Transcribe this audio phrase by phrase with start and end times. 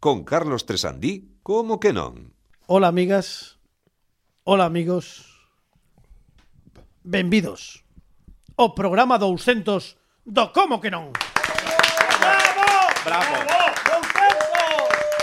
[0.00, 2.32] con Carlos Tresandí, como que non?
[2.64, 3.60] Hola amigas,
[4.48, 5.28] hola amigos,
[7.04, 7.84] benvidos
[8.56, 11.12] ao programa 200 do Como que non?
[12.16, 12.64] Bravo!
[13.04, 13.36] Bravo!
[13.44, 14.08] Bravo!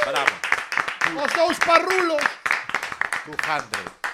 [0.05, 0.35] Bravo!
[1.25, 2.25] Os dous parrulos!
[3.25, 4.06] Pujante.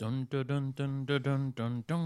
[0.00, 2.02] Dun dun dun dun dun dun dun.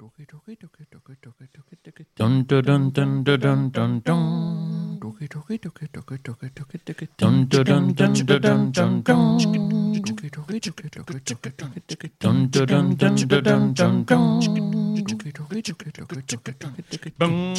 [0.00, 2.04] Doki doki doki doki doki doki doki.
[2.18, 4.98] Dun dun dun dun dun dun dun.
[5.00, 7.06] Doki doki doki doki doki doki doki.
[7.18, 9.38] Dun dun dun dun dun dun dun.
[9.38, 12.10] Doki doki doki doki doki doki doki.
[12.20, 14.40] Dun dun dun dun dun dun dun.
[15.06, 17.10] Doki doki doki doki doki doki doki.
[17.20, 17.54] Bum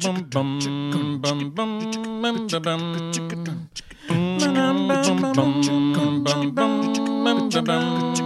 [0.00, 0.48] bum bum
[0.92, 2.80] bum bum bum bum bum bum.
[4.08, 4.92] Bum bum
[5.36, 5.52] bum
[5.84, 8.25] bum bum bum bum bum.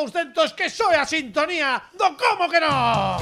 [0.00, 3.20] programa 200 que soe a sintonía do Como que non.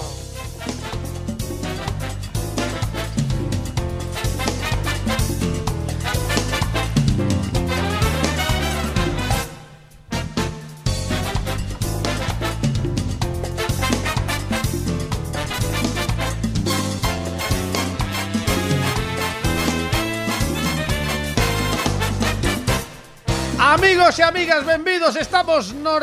[23.59, 25.99] Amigos e amigas, benvidos, estamos no...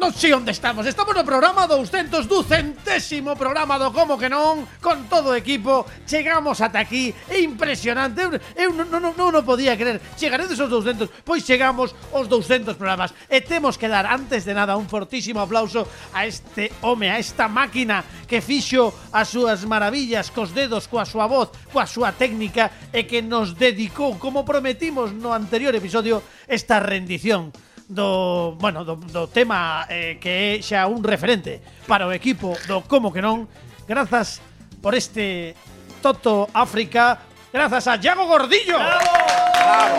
[0.00, 4.64] Non sei onde estamos, estamos no programa 200 do centésimo programa do Como que non
[4.80, 8.16] Con todo o equipo, chegamos ata aquí, é impresionante.
[8.24, 12.80] Eu, eu non, non, non, non podía creer, chegaredes aos 200 Pois chegamos aos 200
[12.80, 13.12] programas.
[13.28, 15.84] E temos que dar antes de nada un fortísimo aplauso
[16.16, 21.28] a este home, a esta máquina Que fixo as súas maravillas cos dedos, coa súa
[21.28, 27.52] voz, coa súa técnica E que nos dedicou, como prometimos no anterior episodio, esta rendición
[27.90, 32.86] do, bueno, do, do tema eh, que é xa un referente para o equipo do
[32.86, 33.50] Como que non.
[33.90, 34.38] Grazas
[34.78, 35.58] por este
[35.98, 37.18] Toto África.
[37.50, 38.78] Grazas a Iago Gordillo.
[38.78, 39.10] Bravo.
[39.58, 39.98] Bravo.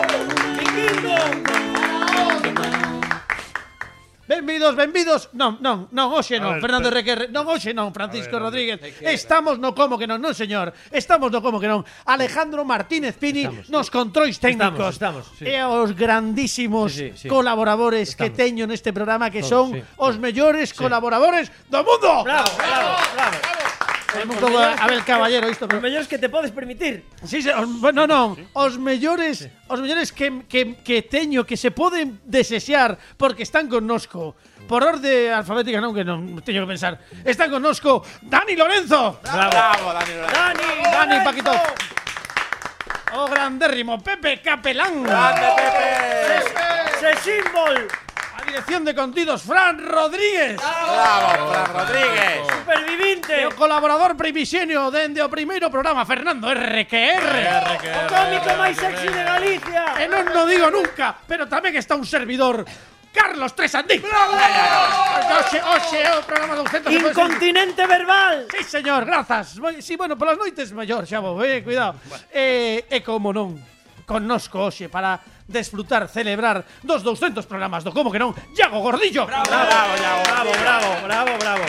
[2.56, 2.81] Bravo.
[4.32, 5.28] Benvidos, benvidos.
[5.36, 7.28] Non, non, non, hoxe non, ver, Fernando Requerre.
[7.28, 8.80] non hoxe non, Francisco ver, Rodríguez.
[9.04, 10.72] Estamos no como que non, non señor.
[10.88, 11.84] Estamos no como que non.
[12.08, 14.96] Alejandro Martínez Pini estamos, nos controis técnicos.
[14.96, 15.44] Estamos, estamos, sí.
[15.44, 17.28] E os grandísimos sí, sí, sí.
[17.28, 18.32] colaboradores estamos.
[18.32, 20.80] que teño neste programa que Todos, son sí, os mellores sí.
[20.80, 22.24] colaboradores do mundo.
[22.24, 23.12] Bravo, bravo, bravo.
[23.12, 23.36] bravo.
[23.36, 23.71] bravo.
[24.12, 27.04] Temos todo a Abel Caballero isto, Os pero mellores que te podes permitir.
[27.24, 31.72] Sí, sí, os, bueno, non, os mellores, os mellores que, que, que teño que se
[31.72, 34.36] poden desexar porque están connosco.
[34.68, 37.00] Por orde alfabética non que non teño que pensar.
[37.24, 39.18] Están connosco Dani Lorenzo.
[39.24, 40.12] Bravo, Dani.
[40.12, 40.36] Lorenzo.
[40.36, 41.54] Dani, Dani Paquito.
[43.16, 45.02] O grandérrimo Pepe Capelán.
[45.02, 45.88] Grande, Pepe.
[47.00, 47.88] Se símbol.
[48.52, 50.56] Dirección de contidos, Fran Rodríguez.
[50.56, 52.40] ¡Bravo, Fran Rodríguez!
[52.52, 53.40] ¡Supervivinte!
[53.40, 57.32] E o colaborador primisenio dende o primeiro programa, Fernando RQR.
[57.32, 59.96] O cómico máis sexy de Galicia.
[59.96, 62.60] E non lo digo nunca, pero tamén está un servidor
[63.08, 63.96] Carlos Tresandí.
[64.04, 64.36] ¡Bravo!
[64.36, 66.92] Oxe, oxe, é o programa 200.
[66.92, 68.52] Incontinente verbal.
[68.52, 69.56] Sí, señor, grazas.
[69.80, 71.96] Sí, bueno, polas noites mellor, xa vos, eh, cuidado.
[72.28, 73.56] Eh, eh e como non,
[74.04, 75.16] connosco hoxe para
[75.52, 79.28] desfrutar, celebrar dos 200 programas do Como que non, Iago Gordillo.
[79.28, 81.66] Bravo, bravo, Iago, bravo, bravo, bravo, bravo.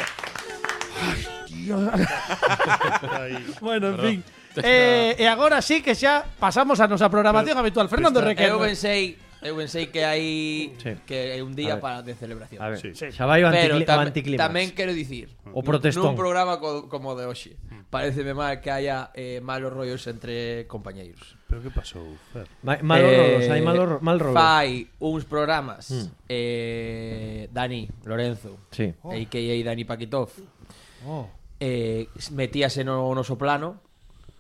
[3.12, 4.24] Ay, bueno, en fin.
[4.58, 7.90] Eh, e agora sí que xa pasamos a nosa programación habitual.
[7.90, 8.62] Fernando Requero.
[8.62, 10.96] Eu pensei eu pensei que hai Sí.
[11.06, 11.84] que é un A día ver.
[11.84, 12.64] para de celebración.
[12.64, 12.96] A ver, Sí.
[13.12, 14.40] xa vai o, Pero anticli o tam- anticlimax.
[14.41, 16.12] tamén quero dicir, O protestón.
[16.12, 17.59] nun programa co, como de hoxe,
[17.91, 21.35] pareceme mal que haya eh, malos rollos entre compañeiros.
[21.52, 22.50] Pero que pasou, Fer?
[22.66, 24.34] Ma- Malos Eh, rolos, hai malos ro- mal rolos.
[24.41, 25.85] Fai uns programas
[26.26, 28.94] eh, Dani Lorenzo Sí.
[29.03, 29.56] a.k.a.
[29.64, 30.29] Dani Paquitov
[31.06, 31.28] Oh.
[31.59, 33.79] eh, metíase no noso plano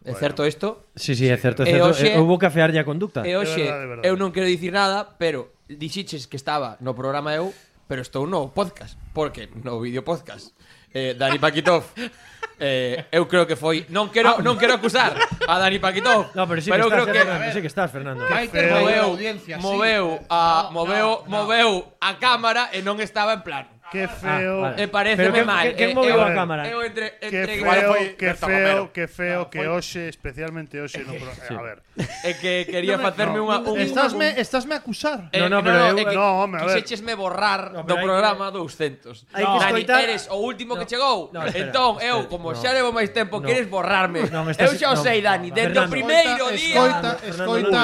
[0.03, 0.19] É bueno.
[0.19, 0.91] certo isto?
[0.95, 2.03] Sí, sí, é certo, é certo.
[2.03, 3.23] E eh, eu eh, que cafear a conducta.
[3.23, 4.07] Eh, e hoxe, verdade, é verdade.
[4.11, 7.55] eu non quero dicir nada, pero dixiches que estaba no programa eu,
[7.87, 10.51] pero estou no podcast, porque no vídeo podcast.
[10.91, 11.87] Eh, Dani Pakitov.
[12.59, 14.45] Eh, eu creo que foi non quero ah.
[14.45, 16.31] non quero acusar a Dani Paquitov.
[16.37, 18.23] No, pero sí pero que estás, creo que Fernando, sí que estás Fernando.
[18.29, 21.97] Hai que moveu audiencia, moveu a moveu no, no, moveu no.
[21.97, 23.72] a cámara e non estaba en plan.
[23.93, 24.57] Ah, eh, qué feo.
[24.57, 24.83] Ah, vale.
[24.83, 25.75] E pareceme mal.
[25.77, 26.63] Quen moviu a cámara?
[26.65, 31.13] Eu entre, entre que feo, foi que feo, que feo, que hoxe, especialmente hoxe, no
[31.21, 31.29] pro...
[31.33, 31.53] sí.
[31.53, 31.77] a ver.
[32.23, 35.29] É que quería no facerme no, unha un, Estásme, estásme a acusar.
[35.29, 36.81] Eh, no, no, pero no, eh, que no, home, a ver.
[36.81, 39.29] Quixéchesme borrar no, do programa 200.
[39.35, 39.99] Hai que escoitar.
[40.01, 41.29] Eres o último no, que chegou.
[41.35, 44.25] No, espera, entón, eu como no, xa levo máis tempo, no, queres borrarme.
[44.31, 46.79] No, estás, eu xa o sei, Dani, desde o primeiro día.
[46.79, 47.81] Escoita, escoita.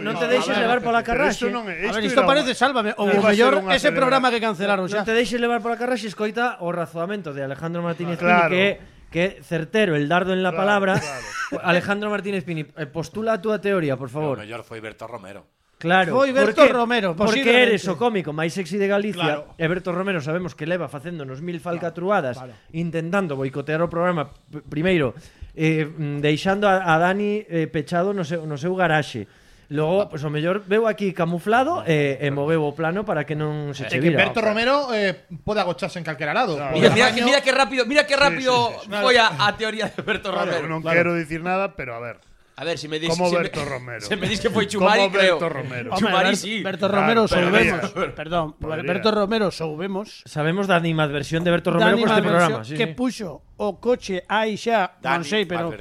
[0.00, 1.44] Non te deixes levar pola carraxe.
[1.52, 5.02] A ver, isto parece sálvame O mellor ese programa que cancelaron xa.
[5.02, 8.48] Non te deixes levar levar pola carra escoita o razoamento de Alejandro Martínez claro.
[8.48, 10.98] Pini que que certero, el dardo en la claro, palabra.
[10.98, 11.60] Claro.
[11.68, 14.40] Alejandro Martínez Pini, eh, postula a túa teoría, por favor.
[14.40, 15.44] O mellor foi Berto Romero.
[15.76, 19.44] Claro, foi Berto porque, Romero, porque eres o cómico máis sexy de Galicia.
[19.44, 19.60] Claro.
[19.60, 24.32] E Berto Romero sabemos que leva facéndonos mil falcatruadas claro, intentando boicotear o programa
[24.70, 25.12] primeiro
[25.52, 29.28] eh, mm, deixando a, a Dani eh, pechado no seu, no seu garaxe
[29.72, 33.72] Logo, pois o mellor veu aquí camuflado e, e moveu o plano para que non
[33.72, 34.20] se che que vira.
[34.20, 36.60] Berto Romero eh, pode agocharse en calquera lado.
[36.76, 38.52] Mira, mira, tamaño- mira que rápido, mira que rápido
[38.84, 40.68] sí, foi a, a teoría de Berto Claro, Romero.
[40.68, 42.20] non quero dicir nada, pero a ver.
[42.56, 44.00] A ver, se si me dis Como si Berto me, Romero.
[44.06, 45.38] Se me dis que foi Chumari, Como creo.
[45.38, 45.90] Berto Romero.
[45.90, 46.62] Hombre, Chumari Ber, sí.
[46.62, 47.90] Berto Romero claro, soubemos.
[48.14, 48.92] Perdón, podría.
[48.92, 50.22] Berto Romero soubemos.
[50.26, 52.94] Sabemos da animadversión de Berto Romero por este programa, sí, que sí.
[52.94, 55.72] puxo o coche aí xa, non sei, pero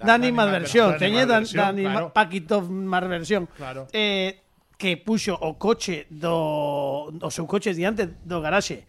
[0.00, 3.44] da animadversión, teñe da animadversión, Paquito Marversión.
[3.56, 3.88] Claro.
[3.92, 4.40] Eh,
[4.78, 8.88] que puxo o coche do o seu coche diante do garaxe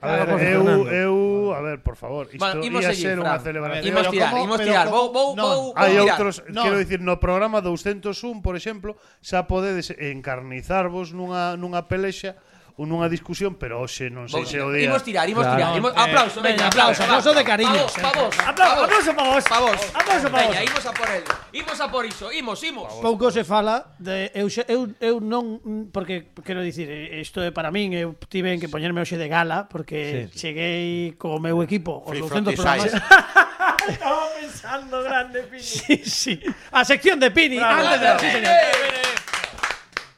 [0.00, 3.88] A ver, eu, eu, a ver, por favor, isto bueno, ia ser unha celebración.
[3.88, 4.86] Imos tirar, imos tirar.
[4.92, 6.60] Vou, vou, no, vou, Hai outros, no.
[6.60, 8.12] quero dicir, no programa 201,
[8.44, 8.92] por exemplo,
[9.24, 12.36] xa podedes encarnizarvos nunha, nunha pelexa
[12.76, 14.92] ou nunha discusión, pero hoxe non sei se o día.
[14.92, 15.72] Imos tirar, imos tirar.
[15.72, 15.96] Imos...
[15.96, 17.00] Aplauso, veña, aplauso.
[17.08, 17.82] Aplauso de cariño.
[17.96, 19.44] Pa vos, Aplauso pa vos.
[19.48, 19.80] Pa vos.
[19.96, 20.56] Aplauso pa vos.
[20.60, 21.24] Imos a por el.
[21.56, 22.92] Imos a por iso, imos, imos.
[23.00, 27.96] Pouco se fala de eu eu eu non porque quero dicir, isto é para min,
[27.96, 32.92] eu tiven que poñerme hoxe de gala porque cheguei co meu equipo os 200 programas.
[33.88, 35.62] Estaba pensando grande, Pini.
[35.62, 36.40] Sí, sí.
[36.72, 37.58] A sección de Pini.
[37.58, 38.18] Antes de...
[38.18, 39.05] Sí, señor.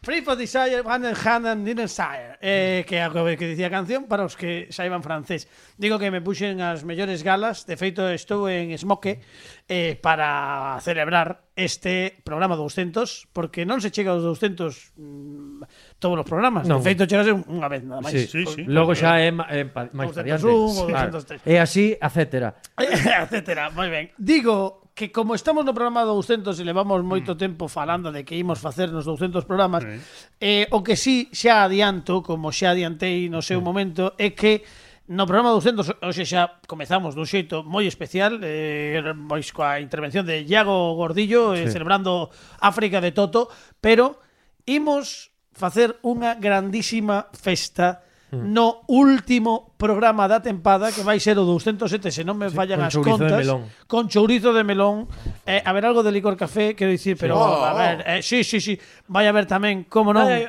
[0.09, 2.39] Free for Desire, Van der Hand Desire.
[2.41, 5.53] Eh, que é o que dicía a canción para os que saiban francés.
[5.77, 7.69] Digo que me puxen as mellores galas.
[7.69, 9.21] De feito, estou en Smoke
[9.69, 14.97] eh, para celebrar este programa 200, porque non se chega aos 200...
[14.97, 16.67] mm, todos os programas.
[16.67, 16.79] Non.
[16.79, 18.15] De feito, chegase unha vez nada máis.
[18.15, 18.31] Sí.
[18.31, 18.63] Sí, sí.
[18.71, 20.47] Logo xa é, ma, é pa, máis variante.
[20.47, 20.87] Sí.
[20.87, 21.11] Claro.
[21.59, 22.55] Así, etcétera.
[23.27, 24.15] etcétera, moi ben.
[24.15, 27.39] Digo que como estamos no programa 200 e levamos moito mm.
[27.39, 29.99] tempo falando de que imos facer nos 200 programas, mm.
[30.43, 33.67] eh, o que sí xa adianto, como xa adiantei no seu mm.
[33.67, 34.67] momento, é que
[35.09, 40.45] No programa 200 hoxe xa comezamos dun xeito moi especial eh, pois coa intervención de
[40.45, 41.73] Iago Gordillo eh, sí.
[41.73, 42.29] eh, celebrando
[42.61, 43.49] África de Toto
[43.81, 44.21] pero
[44.69, 48.47] imos facer unha grandísima festa hmm.
[48.55, 52.79] no último programa da tempada que vai ser o 207, se non me sí, fallan
[52.87, 53.43] as contas,
[53.91, 55.11] con chourizo de melón,
[55.43, 57.43] eh, a ver algo de licor café, quero dicir, pero sí.
[57.43, 58.13] oh, a ver, oh, oh.
[58.15, 58.79] eh, sí, sí, sí,
[59.11, 60.31] vai a ver tamén, como non.
[60.31, 60.47] E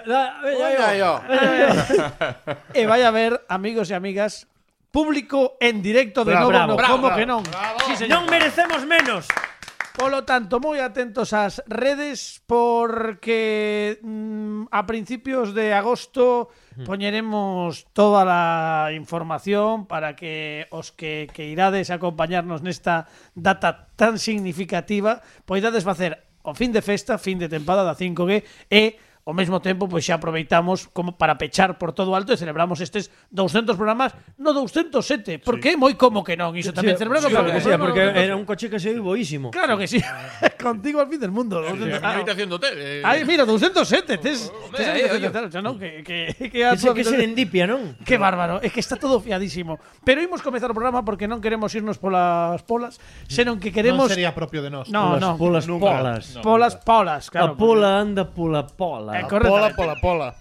[2.85, 4.45] vai a ver, amigos e amigas,
[4.91, 7.43] público en directo de bravo, novo, bravo, no, bravo, como bravo, que non.
[7.43, 7.79] Bravo.
[7.85, 8.21] Sí, señor.
[8.21, 9.25] Non merecemos menos.
[9.99, 16.47] Polo tanto, moi atentos ás redes porque mm, a principios de agosto
[16.87, 24.23] poñeremos toda a información para que os que que irades a acompañarnos nesta data tan
[24.23, 28.95] significativa poidades facer o fin de festa, fin de temporada 5G e
[29.29, 33.13] ao mesmo tempo pois xa aproveitamos como para pechar por todo alto e celebramos estes
[33.29, 35.75] 200 programas no 207, porque sí.
[35.75, 38.17] é moi como que non, iso tamén sí, celebramos sí, claro que sí, porque no,
[38.17, 39.51] era un coche que se boísimo.
[39.51, 40.01] Claro que sí.
[40.59, 41.61] Contigo al fin del mundo.
[41.61, 42.73] Sí, 200, ah, habitación do hotel.
[42.75, 43.01] Eh.
[43.05, 46.73] Ay, mira, 207, tes, oh, tes eh, eh, claro, xa non que que que a
[46.73, 47.93] que serendipia, non?
[48.01, 49.77] Que bárbaro, é que está todo fiadísimo.
[50.01, 52.97] Pero imos comezar o programa porque non queremos irnos polas polas,
[53.29, 54.89] senón que queremos Non sería propio de nós.
[54.89, 55.77] No, polas, no.
[55.77, 57.53] polas, polas, polas, polas, polas, claro.
[57.53, 59.11] A pola anda pola pola.
[59.19, 60.35] Eh, pola, pola, pola.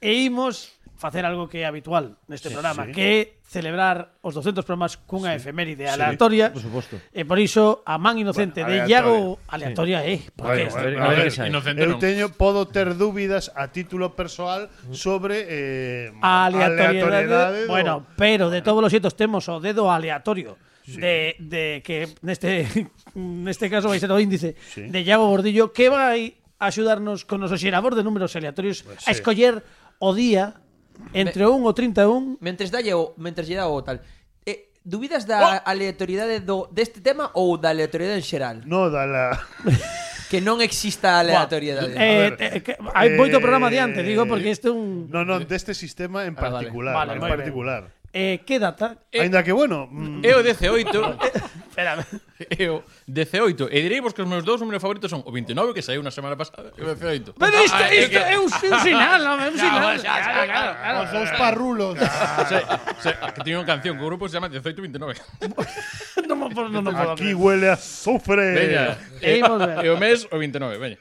[0.00, 2.92] E imos facer algo que é habitual neste sí, programa, sí.
[2.92, 6.48] que é celebrar os 200 programas cunha sí, efeméride aleatoria.
[6.48, 6.94] Sí, por suposto.
[7.12, 10.24] E por iso a man inocente bueno, de Iago aleatoria é, sí.
[10.24, 14.72] eh, porque bueno, a ver, a ver, eu teño podo ter dúbidas a título persoal
[14.96, 17.04] sobre eh aleatoriedade.
[17.04, 20.56] aleatoriedade bueno, pero de todos os xeitos temos o dedo aleatorio.
[20.84, 21.00] Sí.
[21.00, 22.68] de, de que neste
[23.16, 24.84] neste caso vai ser o índice sí.
[24.84, 29.08] de Iago Gordillo que vai axudarnos con os xerador de números aleatorios pues, sí.
[29.08, 29.64] a escoller
[30.00, 30.60] o día
[31.12, 32.38] entre un o 31.
[32.40, 34.00] Mentres dalle o mentres lle dá o tal.
[34.46, 35.70] Eh, dubidas da oh.
[35.70, 38.56] aleatoriedade do deste tema ou da aleatoriedade en xeral?
[38.64, 39.24] No, da la
[40.30, 41.94] que non exista aleatoriedade.
[41.94, 45.74] Eh, eh, que, hai eh, programa diante, digo, porque este é un No, non, deste
[45.74, 47.18] sistema en particular, ah, vale.
[47.18, 47.82] Vale, en particular.
[47.86, 48.04] Ben.
[48.14, 48.96] Eh, que data?
[49.10, 50.22] Eh, Ainda que bueno, eh, mm.
[50.22, 51.18] é o 18.
[51.74, 52.06] Espérame.
[52.58, 53.70] E o 18.
[53.70, 56.10] E direi vos que os meus dous números favoritos son o 29, que saiu na
[56.10, 57.34] semana pasada, e o 18.
[57.34, 59.38] Pero isto, ah, isto é un, un sinal, non?
[59.42, 59.94] É un sinal.
[59.98, 60.98] Xa, xa, claro, claro.
[61.02, 61.94] Os dous parrulos.
[62.50, 62.58] Se,
[63.00, 65.18] se, que tiño unha canción que o grupo se chama 1829.
[66.26, 68.54] non, non, non, non, Aquí huele a azufre.
[68.54, 68.98] Veña.
[69.22, 70.98] Eh, e, e o mes o 29, veña.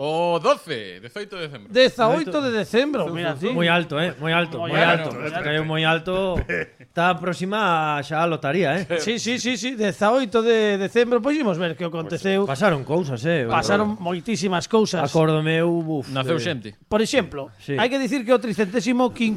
[0.00, 1.72] O 12, 18 de decembro.
[1.72, 3.50] 18 de decembro, mira, sí.
[3.50, 5.10] Moi alto, eh, moi alto, moi, moi alto.
[5.10, 5.66] alto.
[5.66, 6.38] moi alto.
[6.78, 8.86] Está próxima xa a lotaría, eh.
[9.02, 12.46] Sí, sí, sí, sí, 18 de decembro, pois imos ver que aconteceu.
[12.46, 13.50] Pasaron cousas, eh.
[13.50, 15.02] Pasaron moitísimas cousas.
[15.02, 16.06] Acórdome eu, buf.
[16.14, 16.78] Naceu xente.
[16.86, 17.74] Por exemplo, sí.
[17.74, 19.34] hai que dicir que o 352º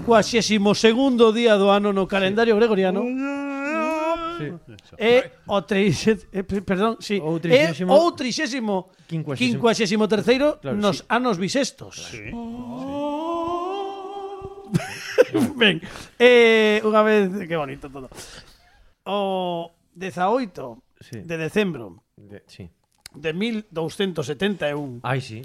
[1.34, 2.62] día do ano no calendario sí.
[2.62, 3.02] gregoriano.
[4.42, 4.96] Sí.
[4.98, 10.98] E o treixet, eh, perdón, sí, o trixésimo, o 30 quincuagésimo, quincuagésimo terceiro claro, nos
[11.00, 11.06] sí.
[11.10, 11.96] anos bisestos.
[12.12, 12.32] Sí.
[12.34, 13.62] Oh.
[15.32, 15.38] Sí.
[15.56, 15.80] ben,
[16.20, 18.12] eh, unha vez, que bonito todo.
[19.08, 21.24] O 18 sí.
[21.24, 22.68] de decembro de, sí.
[23.16, 25.00] de 1271.
[25.04, 25.40] Ai, sí.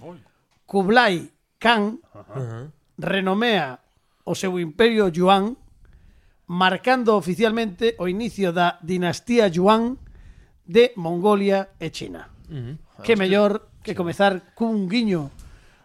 [0.66, 2.64] Kublai Khan uh -huh.
[2.98, 3.78] renomea
[4.26, 5.54] o seu imperio Yuan
[6.46, 9.98] marcando oficialmente o inicio da dinastía Yuan
[10.66, 12.30] de Mongolia e China.
[12.50, 13.02] Uh -huh.
[13.02, 15.30] Que mellor que comezar cun guiño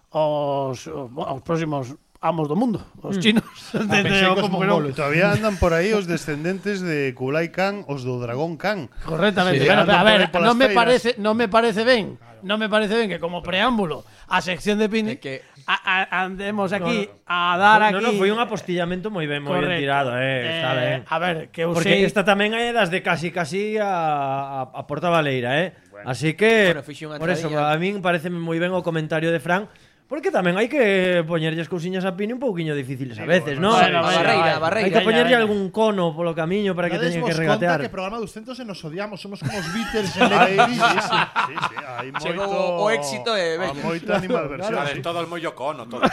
[0.10, 3.44] aos, aos próximos amos do mundo, os chinos.
[3.74, 3.90] Mm.
[3.90, 4.94] De, de, o como mongolos.
[4.94, 8.94] Todavía andan por aí os descendentes de Kublai Khan, os do Dragón Khan.
[9.04, 9.66] Correctamente.
[9.66, 12.22] Sí, bueno, a ver, non me parece, non me parece ben.
[12.22, 12.46] Claro.
[12.46, 16.24] Non me parece ben que como preámbulo a sección de Pini é que a, a,
[16.24, 17.94] andemos aquí no, a dar aquí.
[17.94, 21.00] No, no, foi un apostillamento moi ben, moi ben tirado, eh, eh, está ben.
[21.08, 24.82] A ver, que eu Porque esta tamén é das de casi casi a, a, a
[24.84, 25.72] Porta Baleira, eh.
[25.88, 26.12] Bueno.
[26.12, 29.72] Así que bueno, por eso a min parece moi ben o comentario de Fran
[30.12, 33.80] Porque tamén hai que poñerlles cousiñas a Pini un pouquiño difíciles a veces, non?
[33.80, 34.84] Bueno, a barreira, a barreira.
[34.84, 37.80] Hai que poñerlle algún cono polo camiño para que teña que regatear.
[37.80, 40.84] que programa dos centros e nos odiamos, somos como os Beatles en Lady Iris.
[40.84, 42.28] Sí, sí, sí, sí, hai moito...
[42.28, 42.52] Chegou
[42.84, 44.84] o éxito e Hai Moita animadversión.
[44.84, 46.04] Claro, todo el mollo cono, todo.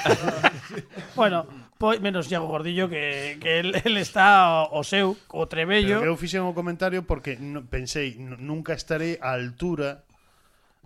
[1.19, 5.99] bueno, pois menos Iago Gordillo que, que el, el está o, o seu, o trebello.
[5.99, 10.07] Pero eu fixen o comentario porque no, pensei, nunca estaré á altura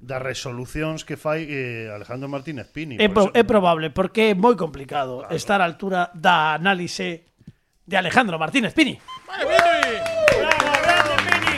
[0.03, 2.99] das resolucións que fai eh, Alejandro Martínez Pini.
[2.99, 3.39] É, por pro, eso...
[3.39, 5.39] é probable, porque é moi complicado claro.
[5.39, 7.31] estar á altura da análise
[7.87, 8.99] de Alejandro Martínez Pini.
[9.31, 9.95] Vale, Pini!
[10.83, 11.57] ¡Bravo, Pini!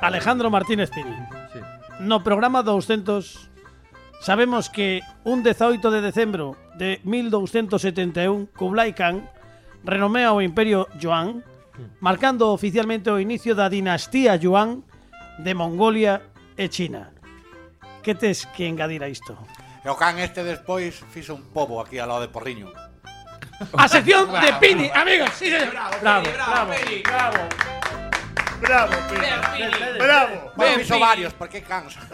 [0.00, 1.12] Alejandro Martínez Pini.
[1.52, 1.60] Sí.
[2.00, 3.52] No programa 200
[4.24, 9.28] sabemos que un 18 de decembro de 1271 Kublai Khan
[9.84, 11.44] renomea o Imperio Yuan
[12.00, 14.84] marcando oficialmente o inicio da dinastía Yuan
[15.38, 16.22] de Mongolia
[16.56, 17.10] e China.
[18.02, 19.34] Que tes que engadir a isto?
[19.84, 22.68] E o can este despois fixo un pobo aquí ao lado de Porriño.
[23.78, 25.30] A sección de Pini, amigos.
[25.38, 25.70] Sí, señor.
[26.02, 26.72] Bravo, bravo,
[27.04, 27.42] bravo.
[28.60, 29.98] Bravo, Pini.
[29.98, 30.52] Bravo.
[30.56, 31.94] Bueno, fixo varios, porque cans.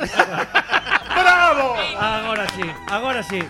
[1.10, 1.74] Bravo.
[1.98, 3.40] Agora sí, agora sí.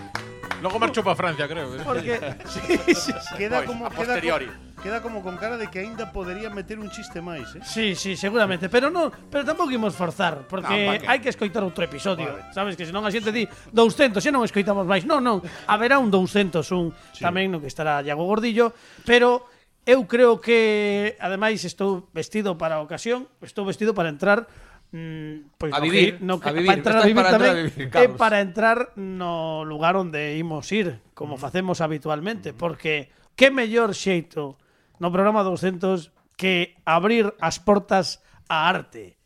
[0.61, 1.77] Logo marchou para Francia, creo.
[1.83, 3.13] Porque sí, sí, sí.
[3.37, 4.45] Queda como a queda, posteriori.
[4.47, 7.61] co- queda como con cara de que aínda podería meter un chiste máis, eh?
[7.63, 11.85] Sí, sí, seguramente, pero non, pero tampouco imos forzar, porque no, hai que escoitar outro
[11.85, 12.51] episodio, vale.
[12.51, 15.05] sabes que senón a xente di 200, se non escoitamos máis.
[15.05, 16.65] Non, non, haberá un 201
[17.13, 17.21] sí.
[17.21, 18.73] tamén no que estará Iago Gordillo,
[19.05, 19.45] pero
[19.85, 24.49] eu creo que ademais estou vestido para a ocasión, estou vestido para entrar
[24.91, 27.31] Mm, pois a no vivir, que, no que, a vivir, para entrar a vivir para
[27.31, 28.11] tamén a vivir, Carlos.
[28.11, 31.41] é para entrar no lugar onde imos ir, como mm.
[31.47, 32.59] facemos habitualmente, mm.
[32.59, 33.07] porque
[33.39, 34.59] que mellor xeito
[35.01, 39.17] no programa 200 que abrir as portas a arte,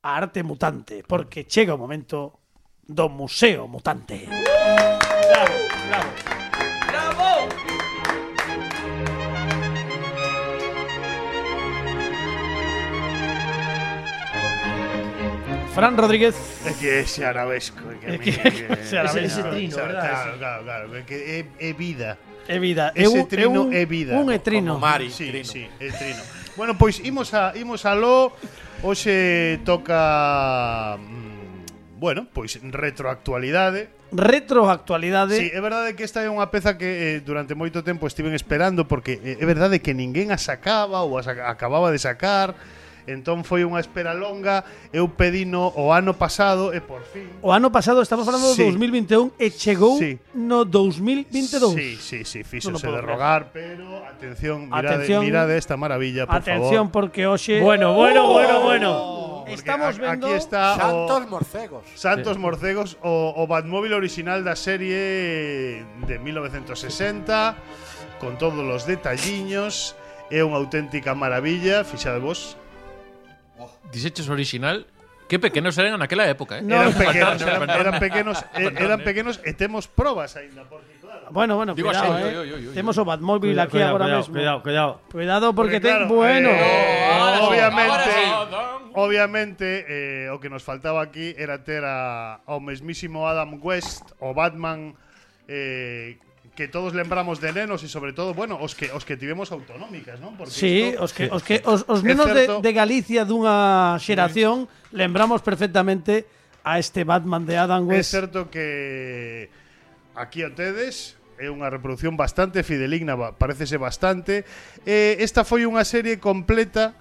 [0.00, 2.40] a arte mutante, porque chega o momento
[2.88, 4.24] do Museo Mutante.
[4.24, 6.35] Bravo, bravo.
[15.76, 16.32] Fran Rodríguez.
[16.64, 19.28] É que ese arabesco, é que, É a que- min- ese arabesco.
[19.28, 22.16] Ese trino, Claro, verdad, Claro, claro, claro, é que é, é vida.
[22.48, 22.84] É vida.
[22.96, 24.12] É Ese un, é trino un, é vida.
[24.16, 24.80] un etrino.
[24.80, 25.44] Como Mari, Sí, Trino.
[25.44, 26.22] sí, é trino.
[26.56, 28.32] Bueno, pois imos a imos a lo.
[28.80, 33.88] Hoxe toca mm, bueno, pois retroactualidade.
[34.12, 35.36] Retroactualidade.
[35.36, 38.86] Sí, é verdade que esta é unha peza que eh, durante moito tempo estiven esperando
[38.88, 42.54] porque eh, é verdade que ninguén a sacaba ou a saca, acababa de sacar.
[43.06, 47.30] Entón foi unha espera longa, eu pedino o ano pasado e por fin.
[47.38, 48.66] O ano pasado estamos falando sí.
[48.66, 50.18] do 2021 e chegou sí.
[50.34, 51.70] no 2022.
[51.70, 56.42] Sí, sí, sí, fíxose no de rogar, pero atención, mirade, atención, mirade esta maravilla, por
[56.42, 56.66] atención, favor.
[56.66, 58.32] Atención porque hoxe Bueno, bueno, ¡Oh!
[58.32, 58.90] bueno, bueno.
[59.46, 61.84] Porque Estamos vendo aquí está Santos o, Morcegos.
[61.94, 62.36] Santos.
[62.36, 67.54] Morcegos o, o Batmóvil original da serie de 1960
[68.18, 69.94] con todos os detalliños.
[70.34, 72.58] É unha auténtica maravilla, fixade vos,
[73.92, 74.86] Diseches original.
[75.28, 76.62] Qué pequenos eran naquela época, eh?
[76.62, 81.26] No, eran pequenos, eran, eran pequenos, eh, eran pequenos e temos probas aínda, porque claro.
[81.34, 82.38] Bueno, bueno, Digo cuidado, así, eh.
[82.38, 82.74] oi, oi, oi.
[82.74, 84.34] Temos o Batmóvil Cuidado, aquí cuidado, agora cuidado, mesmo.
[84.34, 85.00] Cuidado, cuidado.
[85.10, 86.48] Cuidado porque, Porque, ten claro, bueno.
[86.54, 88.90] eh, obviamente, ahora sí.
[88.94, 94.30] obviamente eh, o que nos faltaba aquí era ter a, ao mesmísimo Adam West, o
[94.30, 94.94] Batman
[95.50, 96.22] eh,
[96.56, 100.16] que todos lembramos de nenos e sobre todo, bueno, os que os que tivemos autonómicas,
[100.18, 100.40] non?
[100.40, 104.00] Porque sí, isto, os que os que os, os menos certo, de, de Galicia dunha
[104.00, 104.96] xeración sí.
[104.96, 106.24] lembramos perfectamente
[106.64, 108.10] a este Batman de Adam West.
[108.10, 109.52] É certo que
[110.16, 114.48] aquí o tedes é unha reproducción bastante fideligna, parecese bastante.
[114.88, 116.96] Eh, esta foi unha serie completa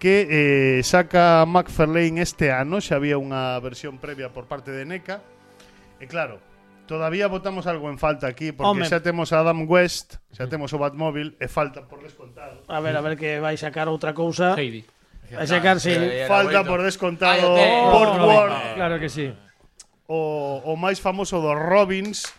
[0.00, 5.20] que eh, saca McFarlane este ano, xa había unha versión previa por parte de NECA.
[6.00, 6.40] E claro,
[6.86, 8.88] Todavía votamos algo en falta aquí, porque Home.
[8.88, 12.62] xa temos a Adam West, xa temos o Batmóvil, e falta por descontado.
[12.70, 14.54] A ver, a ver que vai sacar outra cousa.
[14.54, 14.86] Heidi.
[15.26, 15.90] Vai sacar, sí.
[16.30, 18.48] Falta por descontado Ay, Port War.
[18.78, 19.34] Claro que sí.
[20.06, 22.30] O, o máis famoso dos Robins,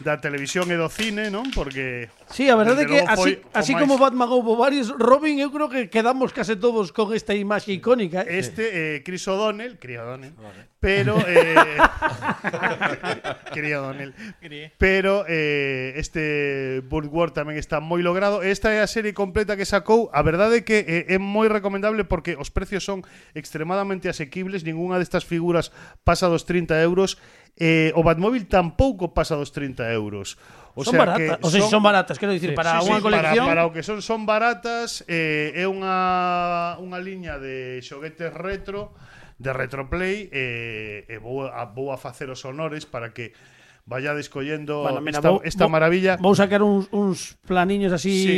[0.00, 1.50] da televisión e do cine, non?
[1.50, 3.82] Porque Sí, a verdade é que así, así máis...
[3.82, 8.22] como Batman houve varios, Robin eu creo que quedamos case todos con esta imaxe icónica.
[8.22, 8.38] Eh?
[8.38, 10.34] Este eh, Chris O'Donnell, Chris O'Donnell,
[10.78, 11.56] pero eh,
[13.54, 14.12] Chris O'Donnell.
[14.78, 18.44] pero eh, este Burgward tamén está moi logrado.
[18.44, 20.12] Esta é a serie completa que sacou.
[20.14, 23.02] A verdade é que eh, é moi recomendable porque os precios son
[23.34, 25.74] extremadamente asequibles, ningunha destas figuras
[26.06, 27.18] pasa dos 30 euros
[27.58, 30.38] eh, o Batmóvil tampouco pasa dos 30 euros.
[30.78, 33.02] O son sea baratas, que o sea, son, baratas, quero dicir, para sí, unha sí,
[33.02, 38.30] colección para, para o que son son baratas eh, é unha unha liña de xoguetes
[38.30, 38.94] retro
[39.42, 43.34] de Retroplay eh, e vou a, vou a facer os honores para que
[43.90, 46.14] vayades collendo bueno, mira, esta, vou, esta vou, maravilla.
[46.22, 48.34] Vou sacar uns, uns planiños así sí,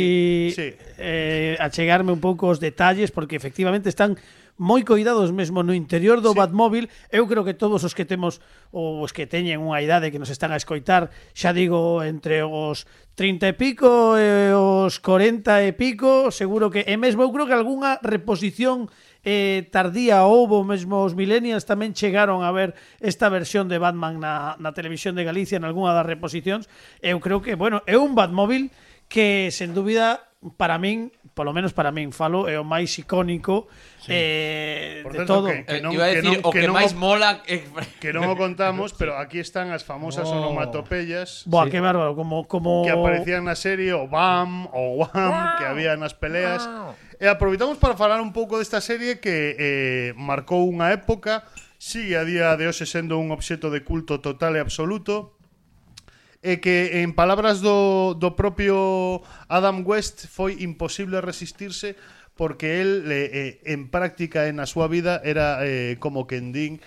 [0.57, 0.67] sí.
[0.97, 4.17] eh achegarme un pouco os detalles porque efectivamente están
[4.57, 6.39] moi coidados mesmo no interior do sí.
[6.39, 6.89] Batmóvil.
[7.11, 8.39] Eu creo que todos os que temos
[8.71, 12.87] ou os que teñen unha idade que nos están a escoitar, xa digo, entre os
[13.15, 17.53] 30 e pico e os 40 e pico, seguro que e mesmo eu creo que
[17.53, 18.87] algunha reposición
[19.23, 24.57] eh, tardía houbo mesmo os millennials tamén chegaron a ver esta versión de Batman na,
[24.57, 26.65] na televisión de Galicia en algunha das reposicións
[27.03, 28.73] eu creo que, bueno, é un Batmóvil
[29.11, 33.69] que sen dúbida para min, polo menos para min, falo, é o máis icónico
[34.01, 34.09] sí.
[34.09, 35.47] eh, Por de certo, todo.
[35.53, 36.93] Que, que eh, non, eh, iba a decir, que non, o que, que non, máis
[36.97, 37.45] mola...
[37.45, 37.61] Eh,
[38.01, 40.41] que non o contamos, pero aquí están as famosas oh.
[40.41, 41.45] onomatopeyas.
[41.45, 41.77] Boa, sí.
[41.77, 42.81] que bárbaro, como, como...
[42.81, 45.61] Que aparecían na serie, o BAM, o WAM, wow.
[45.61, 46.65] que había nas peleas.
[46.65, 46.97] Wow.
[47.21, 51.45] E aproveitamos para falar un pouco desta serie que eh, marcou unha época,
[51.77, 55.37] sigue a día de hoxe sendo un obxeto de culto total e absoluto,
[56.41, 61.93] e que en palabras do, do propio Adam West foi imposible resistirse
[62.33, 66.81] porque el eh, en práctica e na súa vida era eh, como quen din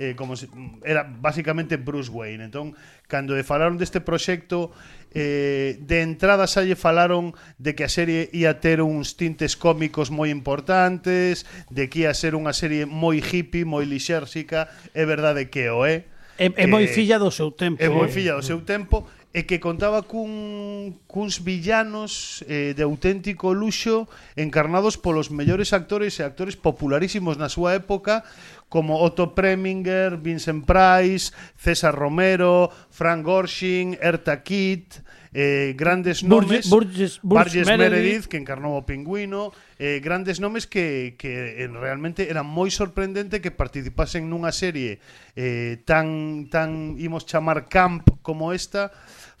[0.00, 0.48] eh, como se,
[0.82, 2.44] era basicamente Bruce Wayne.
[2.44, 2.72] Entón,
[3.06, 4.72] cando lle falaron deste proxecto,
[5.12, 10.08] eh, de entrada xa lle falaron de que a serie ia ter uns tintes cómicos
[10.08, 15.68] moi importantes, de que ia ser unha serie moi hippie, moi lixérxica, é verdade que
[15.68, 16.08] o é,
[16.40, 17.76] É, é moi eh, filla do seu tempo.
[17.76, 18.12] É moi eh.
[18.12, 24.08] filla do seu tempo e que contaba cun, cuns villanos eh, de auténtico luxo
[24.40, 28.24] encarnados polos mellores actores e actores popularísimos na súa época
[28.72, 31.28] como Otto Preminger, Vincent Price,
[31.60, 38.36] César Romero, Frank Gorshin, Erta Kitt eh, grandes nomes Burgess, Burgess, Burgess Meredith, Meredith que
[38.36, 39.54] encarnou o pingüino.
[39.78, 44.98] Eh, grandes nomes que, que eh, realmente era moi sorprendente que participasen nunha serie
[45.38, 48.90] eh, tan, tan imos chamar camp como esta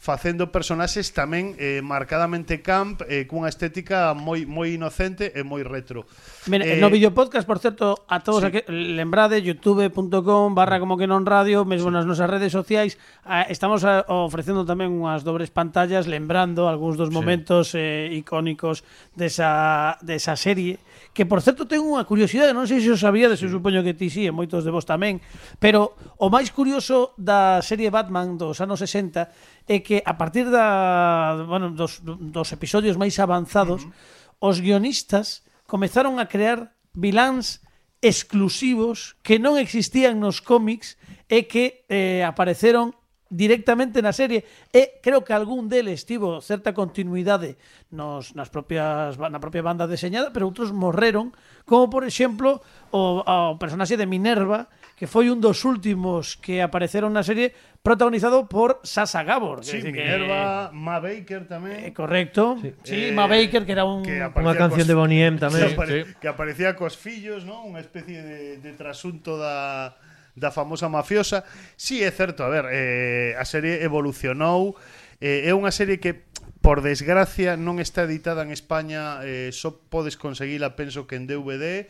[0.00, 6.08] facendo personaxes tamén eh, marcadamente camp eh, cunha estética moi moi inocente e moi retro.
[6.46, 8.50] Men, eh, no vídeo podcast, por certo, a todos sí.
[8.50, 10.80] que, lembrade youtube.com barra mm.
[10.80, 12.96] como que non radio, mesmo nas nosas redes sociais,
[13.28, 18.08] a, estamos a, ofrecendo tamén unhas dobres pantallas lembrando algúns dos momentos sí.
[18.08, 20.80] eh, icónicos desa, desa serie,
[21.12, 23.44] que por certo ten unha curiosidade, non sei se o sabíades, sí.
[23.44, 25.20] eu supoño que ti si, sí, e moitos de vos tamén,
[25.60, 31.36] pero o máis curioso da serie Batman dos anos 60 é que a partir da,
[31.44, 34.48] bueno, dos, dos episodios máis avanzados, uh -huh.
[34.48, 37.62] os guionistas comezaron a crear viláns
[38.02, 40.98] exclusivos que non existían nos cómics
[41.30, 42.98] e que eh, apareceron
[43.30, 44.42] directamente na serie.
[44.74, 47.54] E creo que algún deles tivo certa continuidade
[47.94, 51.30] nos, nas propias na propia banda deseñada, pero outros morreron,
[51.62, 52.58] como por exemplo
[52.90, 54.66] o, o personaxe de Minerva
[55.00, 59.64] que foi un dos últimos que apareceron na serie protagonizado por Sasa Gabor.
[59.64, 60.76] Sí, decir, Minerva, que...
[60.76, 61.88] Ma Baker tamén.
[61.88, 62.60] Eh, correcto.
[62.60, 64.92] Sí, sí eh, Ma Baker que era un que unha canción cos...
[64.92, 65.72] de Bonnie M tamén.
[65.72, 66.00] Sí, sí.
[66.20, 67.64] Que aparecía cos fillos, non?
[67.72, 69.96] Unha especie de, de trasunto da
[70.36, 71.48] da famosa mafiosa.
[71.80, 74.76] Sí, é certo, a ver, eh, a serie evolucionou.
[75.16, 76.28] Eh, é unha serie que
[76.60, 81.88] por desgracia non está editada en España, eh, só podes conseguila penso que en DVD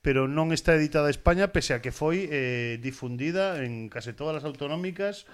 [0.00, 4.40] pero non está editada a España pese a que foi eh, difundida en case todas
[4.40, 5.28] as autonómicas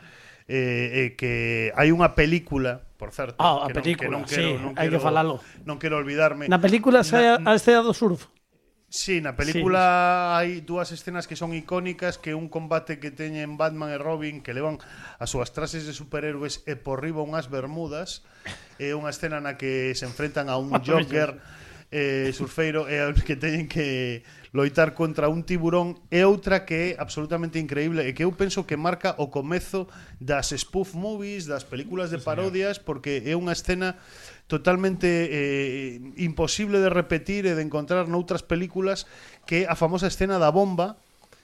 [0.49, 4.43] eh, eh, que hai unha película, por certo, ah, a que, película, non, que non
[4.43, 5.35] quero, sí, non quero, hai que falalo.
[5.67, 6.47] Non quero olvidarme.
[6.47, 8.31] Na película xa a escena do surf.
[8.87, 10.35] Sí, na película sí.
[10.39, 14.55] hai dúas escenas que son icónicas que un combate que teñen Batman e Robin que
[14.55, 14.79] levan
[15.19, 18.23] as súas trases de superhéroes e por riba unhas bermudas
[18.79, 21.43] é unha escena na que se enfrentan a un Joker
[21.91, 24.23] eh, surfeiro e que teñen que
[24.57, 28.81] loitar contra un tiburón e outra que é absolutamente increíble e que eu penso que
[28.81, 29.85] marca o comezo
[30.17, 34.01] das spoof movies, das películas de parodias porque é unha escena
[34.49, 39.05] totalmente eh, imposible de repetir e de encontrar noutras películas
[39.45, 40.97] que é a famosa escena da bomba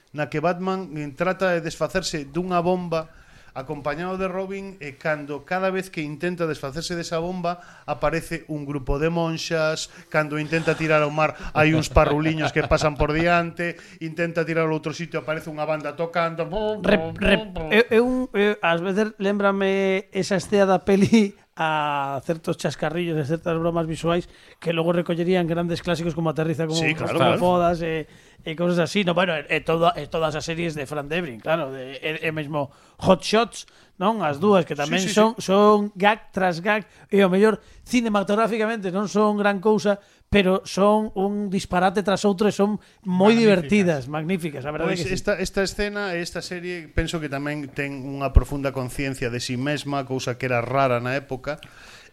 [0.09, 3.13] na que Batman eh, trata de desfacerse dunha bomba
[3.53, 8.97] acompañado de Robin e cando cada vez que intenta desfacerse desa bomba aparece un grupo
[8.97, 14.41] de monxas, cando intenta tirar ao mar hai uns parruliños que pasan por diante, intenta
[14.43, 16.49] tirar ao outro sitio aparece unha banda tocando.
[16.81, 22.57] Rep, rep, é, eu, un as ás veces lembrame esa estea da peli a certos
[22.57, 24.25] chascarrillos e certas bromas visuais
[24.57, 27.37] que logo recollerían grandes clásicos como Aterriza como sí, claro, claro.
[27.37, 30.89] Fodas e, eh, e cosas así, no, bueno, e, toda, e todas as series de
[30.89, 32.73] Fran Debrin, claro, de, e, e mesmo
[33.05, 33.69] Hot Shots,
[34.01, 34.25] non?
[34.25, 35.53] As dúas que tamén sí, sí, son sí.
[35.53, 40.01] son gag tras gag e o mellor cinematográficamente non son gran cousa,
[40.33, 45.13] pero son un disparate tras outro e son moi divertidas, magníficas, a verdade pois que
[45.13, 45.45] esta, sí.
[45.45, 50.09] esta escena, esta serie, penso que tamén ten unha profunda conciencia de si sí mesma,
[50.09, 51.61] cousa que era rara na época,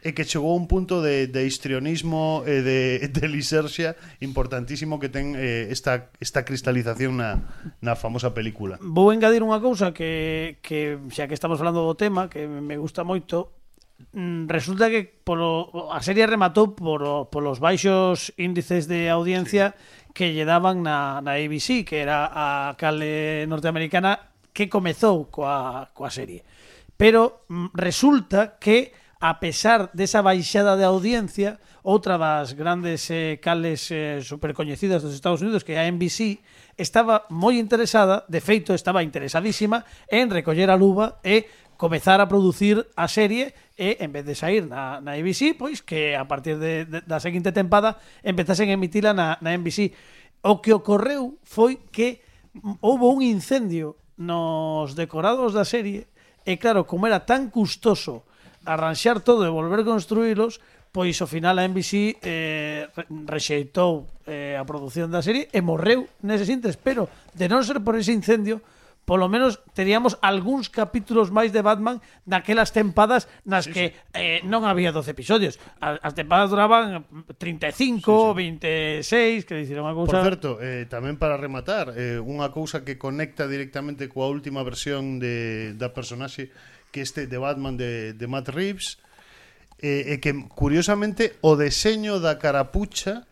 [0.00, 2.80] e que chegou a un punto de, de histrionismo e de,
[3.12, 7.40] de liserxia importantísimo que ten eh, esta, esta cristalización na,
[7.84, 8.80] na famosa película.
[8.80, 13.04] Vou engadir unha cousa que, que xa que estamos falando do tema, que me gusta
[13.04, 13.59] moito,
[14.12, 20.12] Mm, resulta que polo, a serie rematou por, polos baixos índices de audiencia sí.
[20.14, 26.10] que lle daban na, na ABC, que era a cale norteamericana que comezou coa, coa
[26.10, 26.42] serie.
[26.98, 33.92] Pero mm, resulta que a pesar desa baixada de audiencia, outra das grandes eh, cales
[33.92, 36.40] eh, supercoñecidas dos Estados Unidos, que é a NBC,
[36.80, 41.44] estaba moi interesada, de feito estaba interesadísima, en recoller a luva e
[41.80, 46.12] comezar a producir a serie e en vez de sair na, na ABC, pois que
[46.12, 49.96] a partir de, de, da seguinte tempada empezasen a emitila na, na NBC.
[50.44, 52.20] O que ocorreu foi que
[52.84, 56.12] houve un incendio nos decorados da serie
[56.44, 58.28] e claro, como era tan custoso
[58.68, 60.60] arranxar todo e volver a construílos,
[60.92, 62.92] pois ao final a NBC eh,
[63.24, 67.96] rexeitou eh, a produción da serie e morreu neses intres, pero de non ser por
[67.96, 68.60] ese incendio,
[69.04, 74.14] polo menos teríamos algúns capítulos máis de Batman daquelas tempadas nas sí, que sí.
[74.14, 75.58] Eh, non había 12 episodios.
[75.82, 77.06] As, as tempadas duraban
[77.38, 79.42] 35, sí, sí.
[79.42, 80.18] 26, que dicir unha cousa...
[80.18, 85.18] Por certo, eh, tamén para rematar, eh, unha cousa que conecta directamente coa última versión
[85.18, 86.54] de, da personaxe
[86.94, 88.98] que este de Batman de, de Matt Reeves,
[89.80, 93.29] e eh, eh, que curiosamente o deseño da carapucha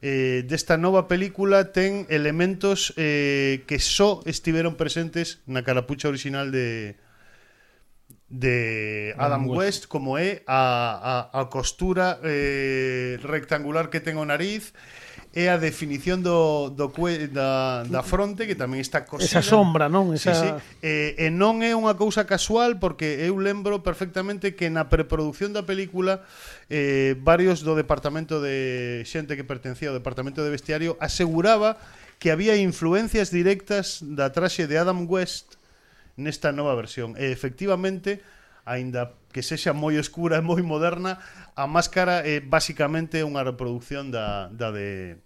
[0.00, 6.96] eh, desta nova película ten elementos eh, que só estiveron presentes na carapucha original de
[8.28, 14.24] de Adam West, West como é a, a, a costura eh, rectangular que ten o
[14.28, 14.76] nariz
[15.38, 19.38] é a definición do, do cue, da, da fronte que tamén está cosida.
[19.38, 20.10] Esa sombra, non?
[20.10, 20.34] Esa...
[20.34, 20.50] Sí, sí.
[20.82, 25.62] E, e non é unha cousa casual porque eu lembro perfectamente que na preproducción da
[25.62, 26.26] película
[26.66, 31.78] eh, varios do departamento de xente que pertencía ao departamento de vestiario aseguraba
[32.18, 35.54] que había influencias directas da traxe de Adam West
[36.18, 37.14] nesta nova versión.
[37.14, 38.26] E efectivamente,
[38.66, 41.22] aínda que sexa moi escura e moi moderna,
[41.54, 45.22] a máscara é basicamente unha reproducción da, da de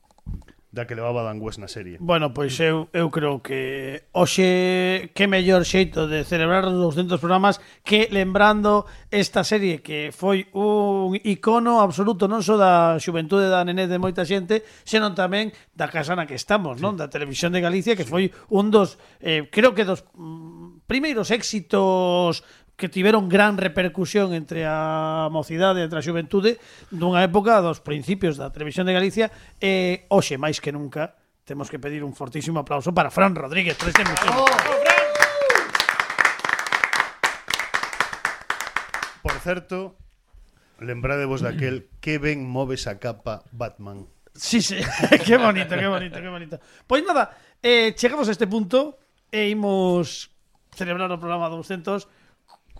[0.72, 2.00] da que levaba Dan West na serie.
[2.00, 7.61] Bueno, pois eu, eu creo que hoxe que mellor xeito de celebrar os 200 programas
[7.85, 13.85] que lembrando esta serie que foi un icono absoluto non só da xuventude da nené
[13.85, 16.82] de moita xente, senón tamén da casa na que estamos, sí.
[16.82, 16.96] non?
[16.96, 18.11] Da televisión de Galicia que sí.
[18.11, 22.48] foi un dos, eh, creo que dos mm, primeiros éxitos
[22.83, 26.59] que tiveron gran repercusión entre a mocidade, entre a xuventude
[26.90, 29.31] dunha época dos principios da televisión de Galicia
[29.62, 31.14] e hoxe máis que nunca
[31.47, 34.35] temos que pedir un fortísimo aplauso para Fran Rodríguez por esta emisión.
[39.23, 39.95] Por certo,
[40.83, 44.11] lembrádevos daquel que ben moves a capa Batman.
[44.35, 44.83] Sí, sí,
[45.23, 46.59] que bonito, que bonito, que bonito.
[46.90, 47.31] Pois nada,
[47.62, 48.99] eh, chegamos a este punto
[49.31, 50.35] e imos
[50.75, 52.21] celebrar o programa 200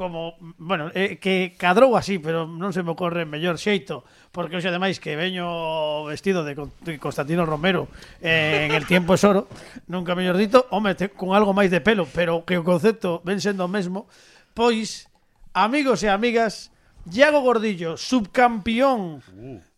[0.03, 4.03] como, bueno, eh, que cadrou así, pero non se me ocorre mellor xeito,
[4.35, 6.59] porque hoxe ademais que veño vestido de
[6.99, 7.87] Constantino Romero
[8.19, 9.47] eh, en el tiempo es oro,
[9.87, 13.39] nunca mellor dito, home, te, con algo máis de pelo, pero que o concepto ven
[13.39, 14.11] sendo o mesmo,
[14.59, 15.07] pois,
[15.55, 16.75] amigos e amigas,
[17.07, 19.23] Iago Gordillo, subcampeón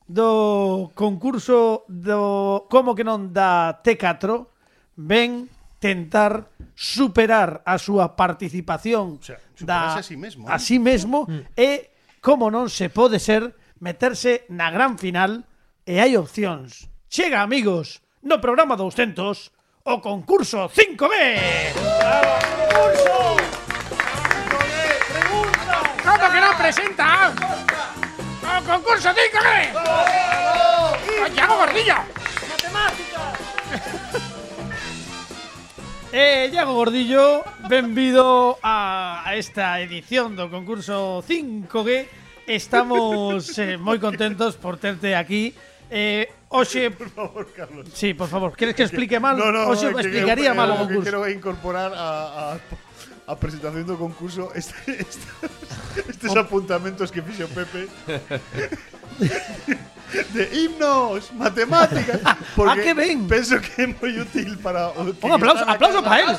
[0.08, 4.48] do concurso do como que non da T4,
[4.96, 10.52] ven tentar superar a súa participación o sea, da, a sí mesmo, eh?
[10.52, 11.54] a sí mesmo mm.
[11.54, 13.52] e, como non se pode ser,
[13.84, 15.44] meterse na gran final
[15.84, 16.88] e hai opcións.
[17.12, 19.52] Chega, amigos, no programa 200
[19.84, 21.14] o concurso 5B.
[21.76, 23.36] ¡Bravo, concurso!
[25.12, 25.76] ¡Pregunta!
[26.00, 27.06] ¿Cómo que no presenta?
[28.40, 29.72] ¡O concurso 5B!
[29.76, 30.96] ¡Bravo!
[31.20, 31.98] ¡Santiago Gordillo!
[32.48, 34.00] ¡Matemáticas!
[36.16, 42.06] Eh, Iago Gordillo, benvido a, a esta edición do concurso 5G.
[42.46, 45.50] Estamos eh, moi contentos por terte aquí.
[45.90, 47.90] Eh, hoxe, Por favor, Carlos.
[47.90, 49.34] sí, por favor, queres que explique mal?
[49.34, 51.02] No, no, hoxe é que explicaría eu- mal o eu que concurso.
[51.10, 52.62] quero incorporar a, a,
[53.26, 55.18] a presentación do concurso este, este,
[56.14, 57.90] estes apuntamentos que fixo Pepe
[60.30, 62.20] de himnos, matemáticas
[62.56, 63.26] porque Ah, que ben.
[63.26, 66.30] penso que é moi útil para o que Un aplauso, aplauso para él.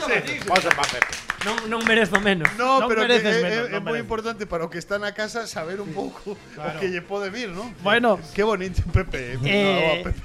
[1.45, 2.49] Non, non merezo menos.
[2.57, 4.05] No, Non pero que mereces é, menos, é- é non moi mereces.
[4.07, 7.53] importante para o que está na casa saber un pouco o que lle pode vir,
[7.53, 7.69] ¿no?
[7.85, 8.17] Bueno.
[8.33, 9.37] Qué bonito, Pepe.
[9.45, 10.21] Eh, No, Pepe.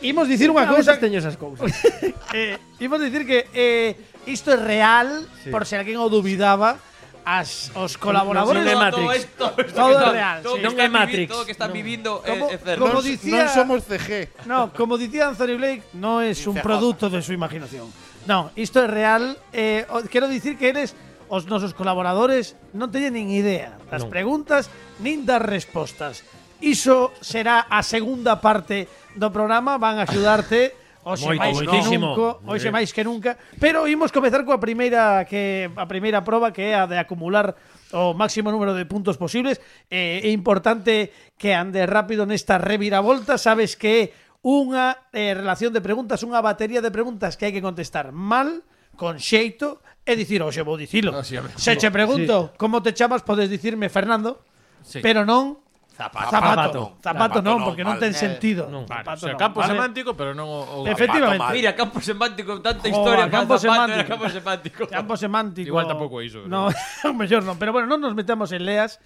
[0.00, 1.68] Imos dicir unha A cousa teño esas cousas.
[2.32, 6.80] eh, imos dicir que eh, isto é real, por se alguén o dubidaba,
[7.24, 8.64] as os colaboradores.
[8.64, 10.60] Todo esto, esto Todo está- real, todo sí.
[10.60, 11.28] que Non está é vivi- Matrix.
[11.32, 12.80] Todo que está vivindo é, Como- é certo.
[12.80, 14.10] como dicía- non somos CG.
[14.46, 17.88] No, como dicía Anthony Blake, no es un Ni producto de su imaginación.
[18.28, 19.36] No, isto é real.
[19.52, 20.92] Eh, o- quero dicir que eres
[21.30, 24.66] os nosos colaboradores non teñen nin idea das preguntas
[24.98, 26.26] nin das respostas.
[26.60, 28.84] Iso será a segunda parte
[29.16, 32.12] do programa, van a axudarte Hoxe moito, máis moitísimo.
[32.12, 36.70] nunca, hoxe máis que nunca, pero imos comezar coa primeira que a primeira proba que
[36.70, 37.56] é a de acumular
[37.96, 39.64] o máximo número de puntos posibles.
[39.88, 41.08] Eh, é importante
[41.40, 44.12] que ande rápido nesta reviravolta, sabes que
[44.44, 48.60] unha eh, relación de preguntas, unha batería de preguntas que hai que contestar mal,
[48.96, 51.16] con xeito, e dicir, hoxe vou dicilo.
[51.16, 52.60] Ah, sí, Se che pregunto sí.
[52.60, 54.44] como te chamas, podes dicirme Fernando,
[54.84, 55.00] sí.
[55.00, 55.64] pero non
[56.00, 56.88] Zapato, zapato, non.
[56.96, 58.72] Zapato, zapato non, porque non ten sentido.
[58.72, 58.88] Non.
[58.88, 59.04] Vale.
[59.04, 59.72] Zapato, o sea, campo vale.
[59.76, 61.44] semántico, pero non o, o Efectivamente.
[61.44, 64.08] Zapato, Mira, campo semántico, tanta Joder, historia, campo zapato, semántico.
[64.08, 64.80] campo semántico.
[64.88, 65.68] Campo semántico.
[65.68, 66.48] Igual tampouco é iso.
[66.48, 66.72] No,
[67.04, 68.96] o mellor non, pero bueno, non nos metamos en leas.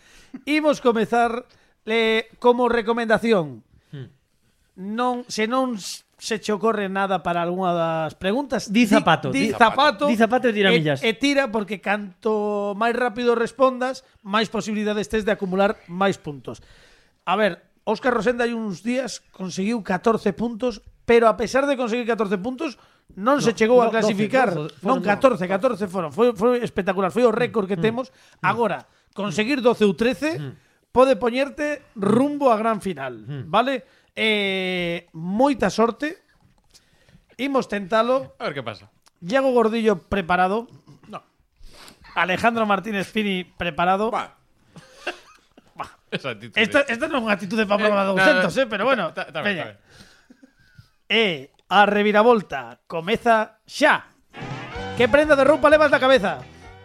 [0.47, 1.43] Imos comezar
[1.83, 3.67] le como recomendación.
[3.91, 4.15] Hmm.
[4.79, 5.75] Non, se non
[6.25, 9.29] se che ocorre nada para algunha das preguntas, di zapato.
[9.29, 10.09] Di, di zapato.
[10.09, 11.05] Di zapato e tira e, millas.
[11.05, 16.65] E tira porque canto máis rápido respondas, máis posibilidades tes de acumular máis puntos.
[17.29, 22.09] A ver, Óscar Rosenda hai uns días conseguiu 14 puntos, pero a pesar de conseguir
[22.09, 22.81] 14 puntos,
[23.21, 24.57] non no, se chegou no, a clasificar.
[24.57, 26.09] 12, 12, non, 14, 14 foron.
[26.09, 28.09] Foi, foi espectacular, foi o récord que mm, temos.
[28.09, 28.49] Mm.
[28.49, 33.53] Agora, conseguir 12 ou 13 pode poñerte rumbo a gran final, mm.
[33.53, 33.85] vale?
[34.17, 36.23] Eh, moita sorte.
[37.37, 38.35] Imos tentalo.
[38.39, 38.91] A ver que pasa.
[39.21, 40.69] Iago Gordillo preparado.
[41.09, 41.23] No.
[42.15, 44.11] Alejandro Martínez Pini preparado.
[46.11, 46.55] Esa actitud.
[46.55, 49.11] Esta, esta non é unha actitude para programa 200, eh, pero bueno.
[49.11, 49.65] Está, está ben, veña.
[49.75, 49.95] está ben.
[51.11, 51.25] E
[51.67, 54.15] a reviravolta comeza xa.
[54.95, 56.39] Que prenda de roupa levas na cabeza?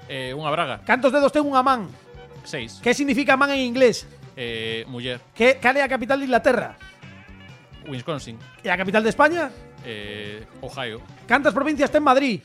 [0.10, 0.82] Eh, unha braga.
[0.82, 1.86] Cantos dedos ten unha man?
[2.42, 2.82] Seis.
[2.82, 4.10] Que significa man en inglés?
[4.34, 5.22] Eh, muller.
[5.38, 6.74] Que cal é a capital de Inglaterra?
[7.90, 8.38] Wisconsin.
[8.64, 9.50] E a capital de España?
[9.84, 11.02] Eh, Ohio.
[11.26, 12.40] Cantas provincias ten Madrid?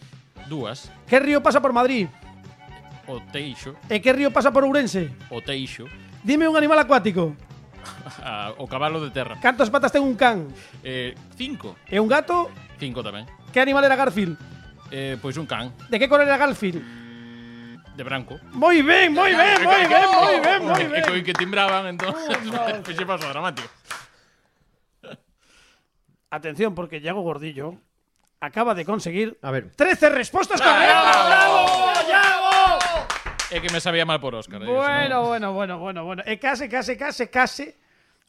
[0.48, 0.88] Dúas.
[1.06, 2.08] Que río pasa por Madrid?
[3.06, 3.76] O Teixo.
[3.92, 5.12] E que río pasa por Ourense?
[5.28, 5.84] O Teixo.
[6.24, 7.36] Dime un animal acuático.
[8.24, 9.36] Ah, o cabalo de terra.
[9.40, 10.48] Cantas patas ten un can?
[10.84, 11.76] Eh, cinco.
[11.88, 12.48] E un gato?
[12.80, 13.24] Cinco tamén.
[13.52, 14.36] Que animal era Garfield?
[14.92, 15.72] Eh, pois un can.
[15.88, 16.80] De que cor era Garfield?
[17.96, 18.36] De branco.
[18.52, 21.04] Moi ben, moi ben, moi ben, moi ben, moi E ben.
[21.04, 22.12] coi que timbraban, entón.
[22.84, 23.68] Fixe paso dramático.
[26.34, 27.78] Atención, porque Iago Gordillo
[28.42, 29.70] acaba de conseguir A ver.
[29.70, 31.26] 13 respostas correctas.
[31.30, 32.50] ¡Bravo, Iago!
[33.54, 34.58] É que me sabía mal por Óscar.
[34.62, 36.22] eh, Bueno, bueno, bueno, bueno, bueno.
[36.26, 37.78] E case, case, case, case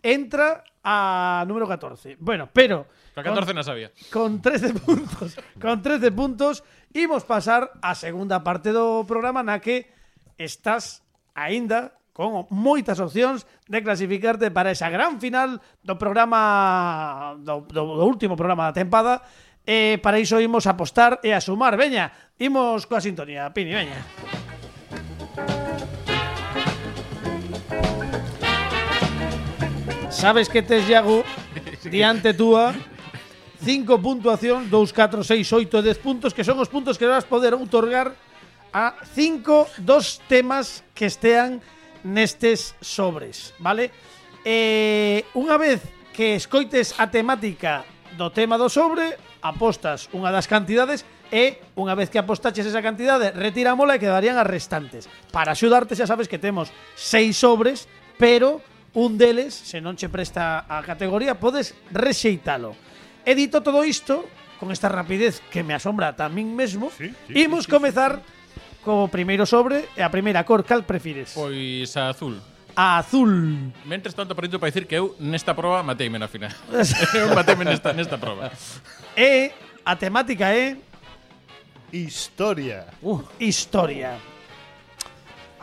[0.06, 2.18] entra a número 14.
[2.22, 2.86] Bueno, pero
[3.18, 3.90] A 14 non sabía.
[4.14, 6.62] con 13 puntos, con 13 puntos,
[6.94, 9.90] imos pasar á segunda parte do programa na que
[10.38, 11.02] estás
[11.34, 18.06] aínda con moitas opcións de clasificarte para esa gran final do programa do, do, do
[18.08, 19.20] último programa da tempada.
[19.68, 21.76] E para iso imos a apostar e a sumar.
[21.76, 23.52] Veña, imos coa sintonía.
[23.52, 24.00] Pini, veña.
[30.08, 31.28] Sabes que tes, Iago,
[31.92, 32.72] diante túa
[33.60, 37.52] 5 puntuacións, 2, 4, 6, 8, 10 puntos Que son os puntos que vas poder
[37.52, 38.16] outorgar
[38.72, 41.60] a 5 dos temas que estean
[42.06, 43.90] nestes sobres, vale?
[44.46, 45.82] Eh, unha vez
[46.14, 47.82] que escoites a temática
[48.14, 51.02] do tema do sobre, apostas unha das cantidades
[51.34, 55.10] e unha vez que apostaches esa cantidade, retirámola e quedarían as restantes.
[55.34, 57.90] Para axudarte xa sabes que temos seis sobres,
[58.22, 58.62] pero
[58.94, 62.78] un deles, se non che presta a categoría, podes rexeitalo.
[63.26, 64.30] Edito todo isto,
[64.62, 68.45] con esta rapidez que me asombra tamén mesmo, sí, sí, imos sí, sí, comezar sí
[68.86, 71.34] co primeiro sobre e a primeira cor cal prefires?
[71.34, 72.38] Pois a azul.
[72.78, 73.74] A azul.
[73.82, 76.54] Mentres tanto, aproveito para dicir que eu nesta proba mateime na final.
[77.18, 78.54] eu mateime nesta, nesta proba.
[79.18, 79.50] E
[79.82, 80.78] a temática é...
[81.90, 82.86] Historia.
[83.02, 84.20] Uh, historia.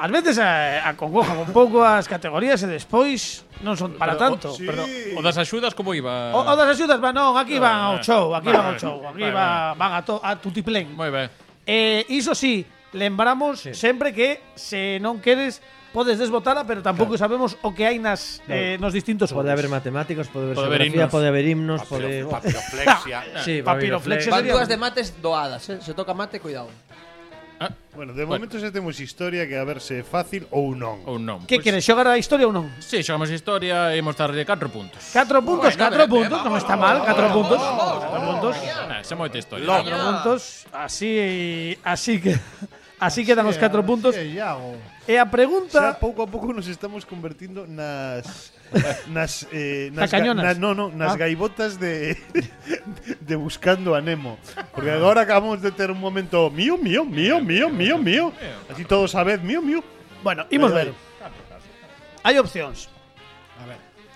[0.03, 4.49] Ás veces a, acongojan un pouco as categorías e despois non son para Pero, tanto.
[4.51, 4.67] O, sí.
[4.67, 6.35] Perdón, o das axudas como iba?
[6.35, 8.99] O, o das axudas, va, non, aquí van ah, ao show, aquí van ao show,
[9.07, 10.91] aquí van, van a, to, a tutiplén.
[10.97, 11.29] Moi ben.
[11.69, 15.61] Eh, iso sí, lembramos sempre que se non queres
[15.93, 20.29] podes desbotala, pero tampouco sabemos o que hai nas eh, nos distintos Pode haber matemáticos,
[20.33, 22.25] pode haber Pode haber geografía, pode haber himnos, pode...
[22.25, 23.19] Papiroflexia.
[23.45, 25.79] Sí, Papiroflexia Van dúas de mates doadas, eh?
[25.85, 26.73] Se toca mate, cuidado.
[27.95, 31.05] Bueno, de momento xa temos historia que a ver se é fácil ou non.
[31.05, 31.45] Ou non.
[31.45, 32.67] Que Pois- queres xogar a historia ou non?
[32.81, 35.13] Sí, xogamos historia e mostrarlle 4 puntos.
[35.13, 37.61] 4 puntos, Bueno, 4 ben, ben, puntos, non está mal, 4 puntos.
[37.61, 38.55] 4 puntos.
[38.89, 39.69] Ah, xa moita historia.
[39.69, 39.87] Logo.
[39.87, 40.41] 4 puntos,
[40.73, 42.35] así así que
[43.03, 44.15] así quedan os 4 puntos.
[44.15, 44.55] E a
[45.03, 48.55] Xa pregunta pouco a pouco nos estamos convertindo nas
[49.11, 50.47] nas eh, nas Tacañonas.
[50.47, 51.27] ga- na- no, no, nas Ah.
[51.27, 52.15] gaivotas de
[53.27, 54.39] de buscando a Nemo.
[54.71, 58.31] Porque agora acabamos de ter un momento mío, mío, mío, mío, mío, mío.
[58.71, 59.83] Así todos a vez, mío, mío.
[60.23, 60.95] Bueno, imos ver.
[62.23, 62.87] Hai opcións.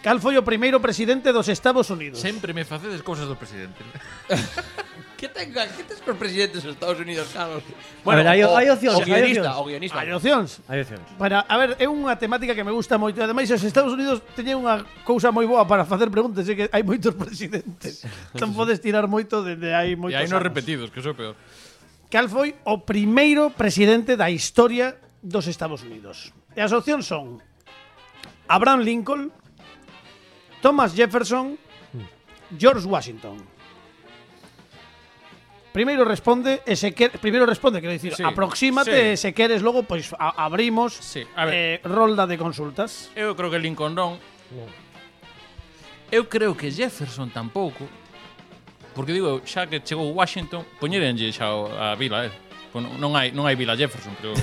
[0.06, 2.22] Cal foi o primeiro presidente dos Estados Unidos?
[2.22, 3.82] Sempre me facedes cousas do presidente.
[5.18, 7.66] que tenga, que tes por presidentes dos Estados Unidos, Carlos?
[8.06, 9.98] Bueno, a ver, hai, o, hai opcións, o guionista, o guionista.
[9.98, 10.62] Hai opcións.
[10.70, 11.10] Hai opcións.
[11.18, 13.18] Para, a ver, é unha temática que me gusta moito.
[13.18, 16.86] Ademais, os Estados Unidos teñen unha cousa moi boa para facer preguntas, é que hai
[16.86, 18.06] moitos presidentes.
[18.30, 20.14] Tan podes tirar moito dende hai moitos.
[20.14, 21.34] E hai nos repetidos, que iso é peor.
[22.06, 26.30] Cal foi o primeiro presidente da historia dos Estados Unidos?
[26.54, 27.42] E as opcións son
[28.46, 29.34] Abraham Lincoln,
[30.66, 31.56] Thomas Jefferson,
[32.58, 33.36] George Washington.
[35.70, 39.14] Primeiro responde e se quer, primeiro responde, quero dicir, sí, aproxímate sí.
[39.14, 41.54] e se queres logo pois a, abrimos sí, a ver.
[41.54, 43.14] eh, rolda de consultas.
[43.14, 44.18] Eu creo que Lincoln non.
[46.10, 47.86] Eu creo que Jefferson tampouco.
[48.90, 52.34] Porque digo, xa que chegou Washington, poñerenlle xa a vila, eh.
[52.74, 54.34] Non hai, non hai vila Jefferson, pero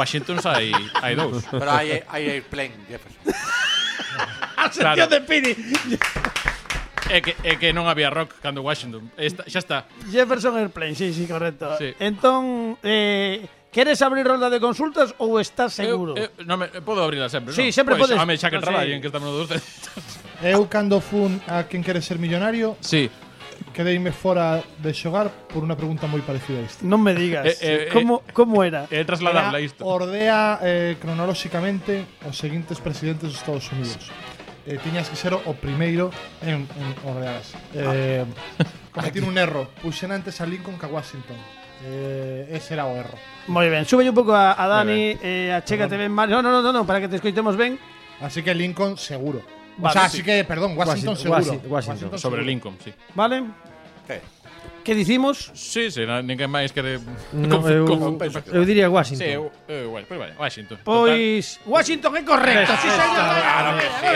[0.00, 0.72] Washington xa hai,
[1.04, 1.44] hai dous.
[1.52, 3.20] Pero hai, hai airplane Jefferson.
[4.64, 5.12] a sección claro.
[5.12, 5.52] de Pini.
[7.08, 9.08] É que, é que non había rock cando Washington.
[9.16, 9.78] Esta, xa está.
[10.12, 11.72] Jefferson Airplane, sí, sí, correcto.
[11.80, 11.96] Sí.
[11.96, 16.16] Entón, eh, Queres abrir rolda de consultas ou estás seguro?
[16.16, 17.76] Eu, eu, non me, podo abrirla sempre, sí, non?
[17.76, 18.16] sempre pois, podes.
[18.16, 19.48] Ame, xa que traballen, en que estamos dos
[20.40, 23.12] Eu cando fun a quen quere ser millonario, sí.
[23.76, 26.80] quedeime fora de xogar por unha pregunta moi parecida a esta.
[26.80, 27.44] Non me digas.
[27.60, 28.88] Eh, eh, como, eh, como era?
[28.88, 29.84] Eh, eh trasladarla isto.
[29.84, 34.00] Ordea eh, cronolóxicamente os seguintes presidentes dos Estados Unidos.
[34.00, 34.37] Sí.
[34.68, 36.12] Eh, tiñas que ser o primeiro
[36.44, 37.56] en, en ordenas.
[37.72, 38.24] Eh,
[38.92, 39.72] cometín un erro.
[39.80, 41.36] Puxen antes a Lincoln que a Washington.
[41.84, 43.16] Eh, ese era o erro.
[43.48, 46.28] Moi ben, sube un pouco a, a Dani, eh, achégate ben máis.
[46.28, 47.80] No, no, no, no, no, para que te escoitemos ben.
[48.20, 49.40] Así que Lincoln seguro.
[49.80, 50.18] o sea, sí.
[50.18, 51.70] así que, perdón, Washington, Washington, seguro.
[51.70, 52.08] Washington.
[52.18, 52.42] Sobre seguro.
[52.42, 52.92] Lincoln, sí.
[53.14, 53.44] Vale?
[54.84, 55.52] Que dicimos?
[55.52, 56.96] Sí, sí, na, ninguén máis quere
[57.36, 59.20] no, eu, eu diría Washington.
[59.20, 60.78] Sí, eu, eu, pois pues, vale, Washington.
[60.80, 61.68] Pois total.
[61.68, 63.26] Washington é correcto, si sí, señor.
[63.36, 64.06] Claro que sí.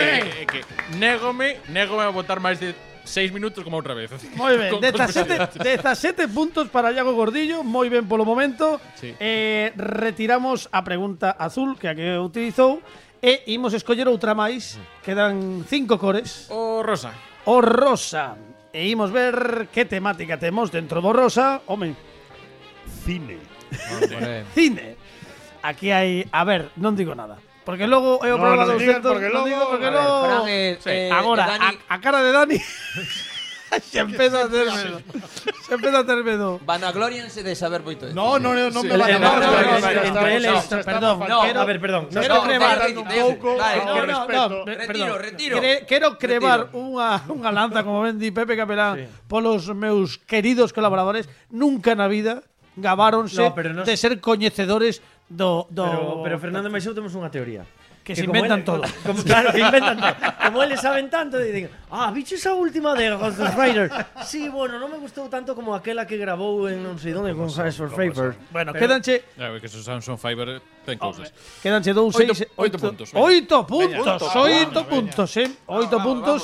[0.41, 0.59] É que
[0.97, 2.73] négome, négome a votar máis de
[3.05, 4.09] 6 minutos como outra vez.
[4.33, 8.79] Moi ben, 17, 17 puntos para Iago Gordillo, moi ben polo momento.
[8.97, 9.13] Sí.
[9.19, 12.81] Eh, retiramos a pregunta azul que a que utilizou
[13.21, 14.79] e imos escoller outra máis.
[14.79, 14.83] Mm.
[15.05, 15.35] Quedan
[15.67, 16.47] 5 cores.
[16.49, 17.13] O rosa.
[17.45, 18.52] O rosa.
[18.73, 21.61] E imos ver que temática temos dentro do rosa.
[21.69, 21.93] Home,
[23.05, 23.37] Cine.
[24.57, 24.97] Cine.
[25.61, 27.37] Aquí hai, a ver, non digo nada.
[27.63, 30.15] Porque logo é o No, programa non centros, porque non logo- digo porque ver, logo
[30.27, 32.57] Fran, eh, eh, Agora, eh, Dani- a, a cara de Dani
[33.91, 35.01] ya empiezo a hacérmelo.
[35.69, 36.59] Ya empiezo a hacérmelo.
[36.65, 38.15] Vanagloriense de saber moito esto.
[38.15, 39.19] No, no, no, non me vale.
[39.19, 42.09] No, entre eles, perdón, no, a ver, perdón.
[42.11, 44.55] Non no, crevar un pouco con respecto.
[44.65, 45.55] Retiro, retiro.
[45.87, 49.05] Quero crevar unha unha lanza como ben Pepe Capelán sí.
[49.27, 52.41] polos meus queridos colaboradores, nunca na vida
[52.75, 53.83] gabaronse no, no...
[53.85, 55.85] de ser coñecedores do, do...
[55.85, 57.65] Pero, pero Fernando Maixou temos unha teoría.
[58.03, 58.83] Que se inventan ele- todo.
[59.07, 60.15] Como, claro, que inventan todo.
[60.43, 63.87] Como eles saben tanto, dicen, ah, bicho esa última de Ghost Rider.
[64.27, 67.47] Sí, bueno, non me gustou tanto como aquela que grabou en non sei onde con
[67.47, 68.35] for Favor.
[68.51, 69.23] Bueno, Pero- quédanche...
[69.39, 71.31] Ya, que esos Samsung Fiber ten cousas.
[71.63, 72.51] Quédanche dous, Oito- seis...
[72.59, 73.23] oito puntos, veña.
[73.23, 75.47] Oito puntos, oito puntos, eh?
[75.71, 76.43] Oito puntos.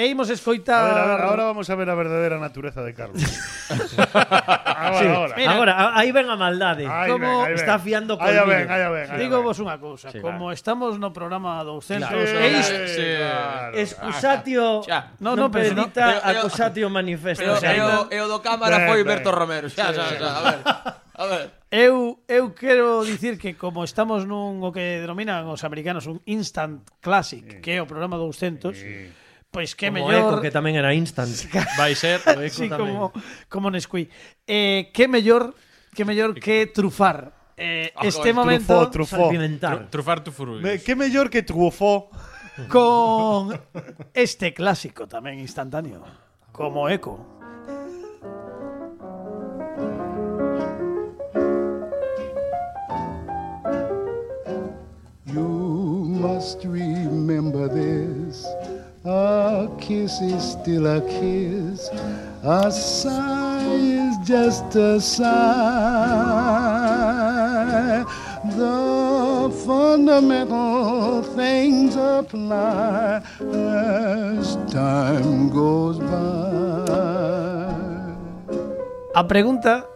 [0.00, 0.80] E imos escoitar...
[0.80, 3.20] A ver, a ver, ahora vamos a ver a verdadeira natureza de Carlos.
[3.68, 5.04] ahora, sí.
[5.04, 5.36] ahora.
[5.36, 6.88] Mira, agora, aí ven a maldade.
[6.88, 9.20] Ahí como ven, está fiando con Aí ven, ahí ven.
[9.20, 10.56] Digo vos unha cousa, sí, como claro.
[10.56, 13.76] estamos no programa 200, claro, e isto sí, claro.
[13.76, 15.20] excusatio ah, xa.
[15.20, 15.76] non no, no, pero...
[15.76, 17.44] no, accusatio manifesto.
[17.44, 20.42] Pero, o eu, eu do cámara ben, foi Berto Romero, xa, xa, xa, xa, a
[20.48, 20.58] ver.
[21.20, 21.46] A ver.
[21.68, 26.88] Eu, eu quero dicir que como estamos nun o que denominan os americanos un instant
[27.04, 27.60] classic, sí.
[27.60, 29.19] que é o programa 200, sí
[29.50, 30.38] Pois que como mellor...
[30.38, 31.34] Eco, que tamén era instant.
[31.80, 32.94] Vai ser, o Eco sí, tamén.
[32.94, 33.10] como,
[33.50, 34.06] como Nesquí.
[34.46, 35.54] Eh, que mellor
[35.90, 37.34] que mellor que trufar.
[37.58, 38.88] Eh, ah, este momento...
[38.88, 39.58] Trufó, trufó.
[39.58, 40.62] Tru, trufar tu furu.
[40.62, 42.08] Me, que mellor que trufó.
[42.68, 43.58] Con
[44.14, 46.04] este clásico tamén instantáneo.
[46.52, 47.18] Como Eco.
[55.26, 58.44] You must remember this
[59.02, 61.88] A kiss is still a kiss.
[62.44, 65.24] A sigh is just a sigh.
[68.44, 77.40] The fundamental things apply as time goes by.
[79.14, 79.86] A pregunta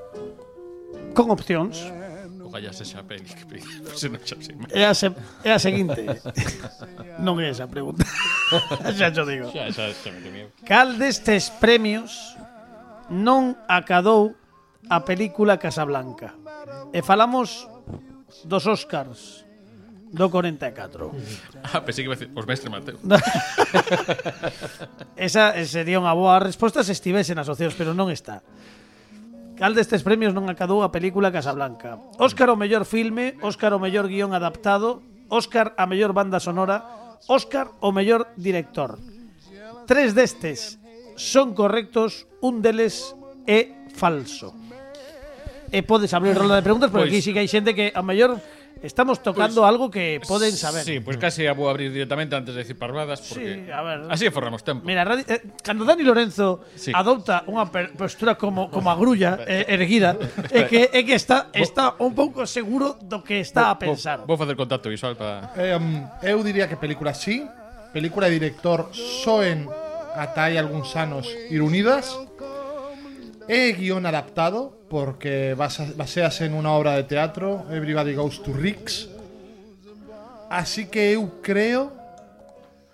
[1.12, 1.92] con opcións
[2.54, 3.66] fallase esa a peli que pedi,
[3.98, 4.70] se non xa sei máis.
[4.70, 5.10] É a, se,
[5.42, 6.06] é a seguinte.
[7.18, 8.06] non é esa a pregunta.
[8.94, 9.50] xa xo digo.
[9.50, 10.46] Xa, xa, xa me temía.
[10.62, 12.38] Cal destes premios
[13.10, 14.38] non acadou
[14.86, 16.38] a película Casablanca?
[16.94, 17.66] E falamos
[18.46, 19.42] dos Oscars
[20.14, 21.10] do 44.
[21.74, 23.02] Ah, pensei que iba a decir, os mestres Mateo.
[25.18, 28.46] Esa eh, sería unha boa resposta se estivese nas opcións, pero non está.
[29.54, 32.02] Cal destes premios non acadou a película Casablanca?
[32.18, 34.98] Óscar o mellor filme, Óscar o mellor guión adaptado,
[35.30, 36.82] Óscar a mellor banda sonora,
[37.30, 38.98] Óscar o mellor director.
[39.86, 40.82] Tres destes
[41.14, 43.14] son correctos, un deles
[43.46, 44.50] é falso.
[45.70, 48.02] E podes abrir rola de preguntas, porque pois, aquí sí que hai xente que a
[48.02, 48.42] mellor
[48.84, 50.84] estamos tocando algo que poden saber.
[50.84, 53.98] Sí, pues casi a vou abrir directamente antes de decir parvadas porque Sí, a ver.
[54.12, 54.84] así forramos tempo.
[54.84, 56.92] Mira, eh, cando Dani Lorenzo Sí.
[56.94, 57.64] adopta unha
[57.96, 60.14] postura como como a grulla eh, erguida,
[60.52, 64.22] é que é que está está un pouco seguro do que está a pensar.
[64.28, 67.42] Vou facer contacto visual para Eh, um, eu diría que película sí,
[67.96, 69.64] película e director soen
[70.14, 72.12] ata hai algúns anos ir unidas.
[73.44, 79.12] É guión adaptado, porque basease unha obra de teatro, Everybody Goes to Ricks.
[80.48, 81.92] Así que eu creo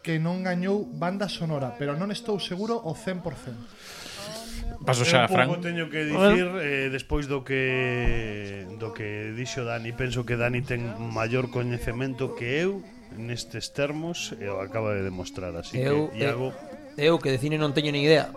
[0.03, 4.83] que non gañou banda sonora, pero non estou seguro o 100%.
[4.83, 5.47] Paso xa, Fran.
[5.53, 10.65] Eu teño que dicir eh, despois do que do que dixo Dani, penso que Dani
[10.65, 12.81] ten maior coñecemento que eu
[13.13, 16.55] nestes termos e o acaba de demostrar, así eu, que Iago
[16.97, 18.33] eu que de cine non teño ni idea,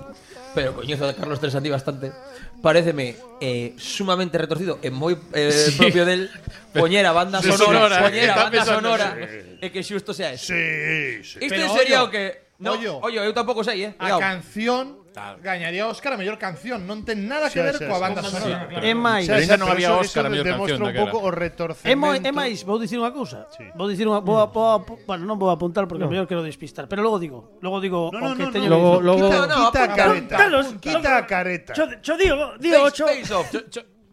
[0.54, 2.14] pero coñezo a Carlos Tresati bastante,
[2.62, 5.78] pareceme eh, sumamente retorcido e moi eh, sí.
[5.78, 6.30] propio del
[6.74, 8.04] poñer a banda sonora, sonora eh.
[8.08, 9.60] poñer a banda sonora sí.
[9.60, 10.54] e que xusto sea eso.
[10.54, 11.38] Sí, sí.
[11.44, 13.92] Isto sería ollo, o que No, ollo, ollo, eu tampouco sei, eh.
[14.00, 14.24] Cuidado.
[14.24, 15.40] A canción Tal.
[15.42, 18.34] Gañaría Óscar a mellor canción, non ten nada que sí, ver sí, coa banda sí,
[18.34, 18.66] sonora.
[18.66, 18.82] Sí, claro.
[18.82, 21.86] É máis, pero ainda non había Óscar a mellor canción un pouco o retorcemento.
[21.86, 23.46] É, moi, é máis, vou dicir unha cousa.
[23.54, 23.62] Sí.
[23.78, 26.10] Vou dicir unha vou, vou, vou, bueno, non vou apuntar porque no.
[26.10, 28.74] mellor quero despistar, pero logo digo, logo digo no, no, o que no, teño no,
[28.74, 30.34] logo, logo, quita, no, quita a careta.
[30.34, 31.72] Carlos, quita a careta.
[31.78, 33.48] Yo, yo digo, digo, face, face off,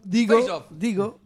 [0.05, 0.69] digo, face off.
[0.69, 1.17] digo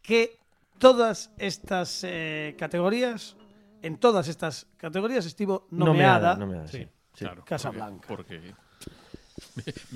[0.00, 0.40] que
[0.80, 3.36] todas estas eh, categorías
[3.84, 8.08] en todas estas categorías estivo nomeada, nomeada, nomeada sí, sí, claro, Casablanca.
[8.08, 8.69] Porque, porque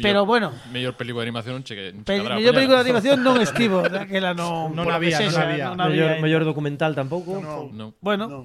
[0.01, 0.53] Pero bueno.
[0.73, 1.95] Mellor película de animación non cheque.
[2.05, 4.75] Pe mellor película de animación non estivo, daquela non.
[4.75, 5.67] Non había, non había.
[5.73, 7.41] Non había mellor, mellor documental tampouco.
[7.41, 7.71] No.
[7.73, 7.87] no.
[8.03, 8.25] Bueno.
[8.29, 8.41] No.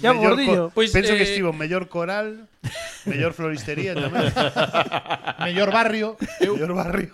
[0.00, 0.62] Ya mellor gordillo.
[0.72, 1.18] Pois, Penso eh...
[1.20, 2.48] que estivo mellor coral,
[3.04, 4.30] mellor floristería tamén.
[5.46, 7.12] mellor barrio, eu, mellor barrio.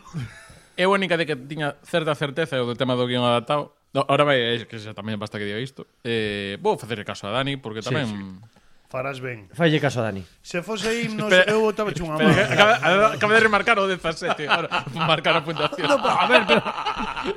[0.78, 3.76] É a única de que tiña certa certeza o do tema do guión adaptado.
[3.90, 5.88] No, ahora vai, eh, que xa tamén basta que diga isto.
[6.06, 8.59] Eh, vou facer caso a Dani porque tamén sí, sí
[8.90, 9.46] Farás ben.
[9.54, 10.26] Falle caso a Dani.
[10.42, 11.54] Se fose himnos, Espera.
[11.54, 12.34] eu botaba unha mano.
[12.34, 14.66] Acaba, acaba de remarcar o 17, ahora,
[15.06, 15.86] marcar a puntuación.
[15.86, 16.58] No, pero, a ver, pero...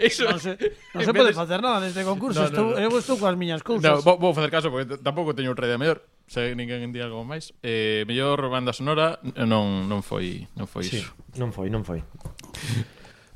[0.02, 0.58] Eso, non se,
[0.98, 1.38] non se pode de...
[1.38, 2.82] facer nada neste concurso, no, no, estou, no.
[2.82, 3.86] eu estou coas miñas cousas.
[3.86, 6.02] No, vou, vou facer caso, porque tampouco teño outra idea mellor.
[6.26, 7.54] Se ninguén di algo máis.
[7.62, 11.14] Eh, mellor banda sonora non, non foi, non foi sí, iso.
[11.38, 12.02] Non foi, non foi.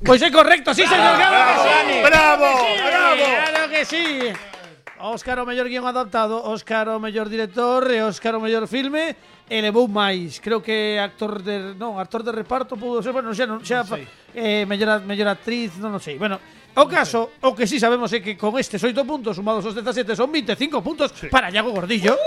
[0.02, 2.02] Pois é correcto, sí, señor Gabo.
[2.02, 2.50] Bravo, bravo,
[2.82, 3.26] bravo.
[3.46, 4.06] Claro que sí.
[4.10, 4.34] Bravo, bravo.
[4.34, 4.57] Claro que sí.
[5.00, 7.86] Óscar o mellor guion adaptado, Óscar o mellor director.
[7.90, 9.14] E Óscar o mellor filme.
[9.48, 10.42] E levou máis.
[10.42, 13.86] Creo que actor de, non, actor de reparto pudo ser, bueno, xa non, xa
[14.34, 16.18] eh, mellor, mellor actriz, non, non sei.
[16.18, 16.36] Bueno,
[16.76, 20.18] o caso, o que sí sabemos é que con estes 8 puntos sumados aos 17
[20.18, 22.18] son 25 puntos para Iago Gordillo.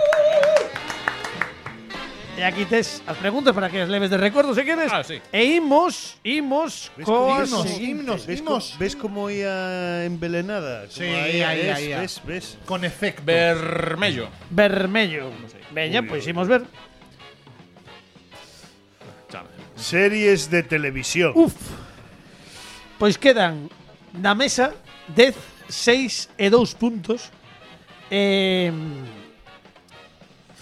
[2.42, 4.89] E aquí tes as preguntas para que as leves de recordo se queres.
[4.89, 5.22] Ah, sí.
[5.30, 8.64] E imos, imos ¿Ves coas como- himnos, ¿Ves, himnos.
[8.74, 10.89] co- ¿Ves cómo ia envenenada?
[10.89, 11.88] Como Sí, ahí, ahí, ves, ahí.
[11.94, 12.46] ves, ves.
[12.66, 13.22] Con efecto.
[13.30, 14.30] Vermello.
[14.50, 15.30] Vermello.
[15.70, 16.66] Veña, pois imos ver.
[19.76, 21.34] Series de televisión.
[21.36, 21.54] Uf.
[22.98, 23.70] Pois quedan
[24.14, 24.74] na mesa
[25.14, 25.34] 10,
[25.70, 27.30] 6 e 2 puntos.
[28.10, 28.70] Eh,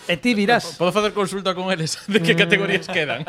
[0.09, 0.73] E ti virás.
[0.73, 3.21] Podo facer consulta con eles de que categorías quedan.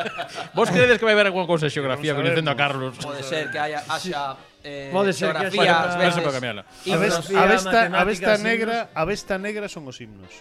[0.56, 2.96] Vos credes que vai haber algunha cousa de xeografía coñecendo a Carlos?
[2.96, 5.60] Pode ser que haya, haxa eh, Pode ser que haxa...
[5.60, 6.62] Bueno, non se pode cambiarla.
[6.64, 10.32] A besta, a besta negra, a vesta negra son os himnos.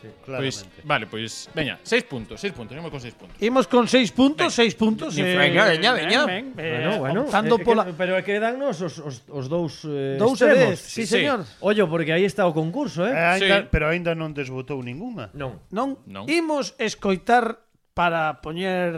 [0.00, 3.42] Sí, pois, vale, pois, veña, seis puntos, seis puntos, imos con seis puntos.
[3.42, 4.54] Imos con seis puntos, ben.
[4.54, 5.18] seis puntos.
[5.18, 6.26] Eh, venga, veña, veña.
[6.26, 7.20] Ben, ben, bueno, bueno.
[7.22, 7.84] Optando eh, pola...
[7.84, 10.78] que, pero é que dannos os, os, os dous eh, Dous extremos.
[10.78, 11.42] Sí, sí, señor.
[11.42, 11.66] Sí.
[11.66, 13.10] Ollo, porque aí está o concurso, eh?
[13.10, 13.74] eh ainda, sí.
[13.74, 15.34] Pero aínda non desbotou ninguna.
[15.34, 15.66] Non.
[15.74, 15.98] Non?
[16.06, 16.30] non.
[16.30, 17.66] Imos escoitar
[17.98, 18.94] para poñer...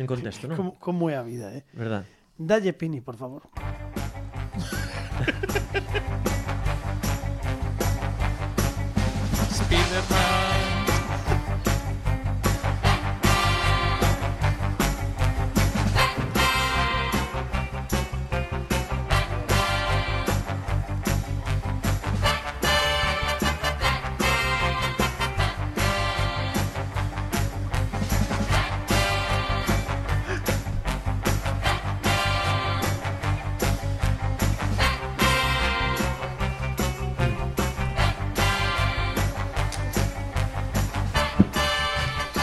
[0.00, 0.56] En contexto, non?
[0.56, 1.68] Como, como é a vida, eh?
[1.76, 2.08] Verdad.
[2.40, 3.44] Dalle Pini, por favor.
[9.70, 10.49] be the proud.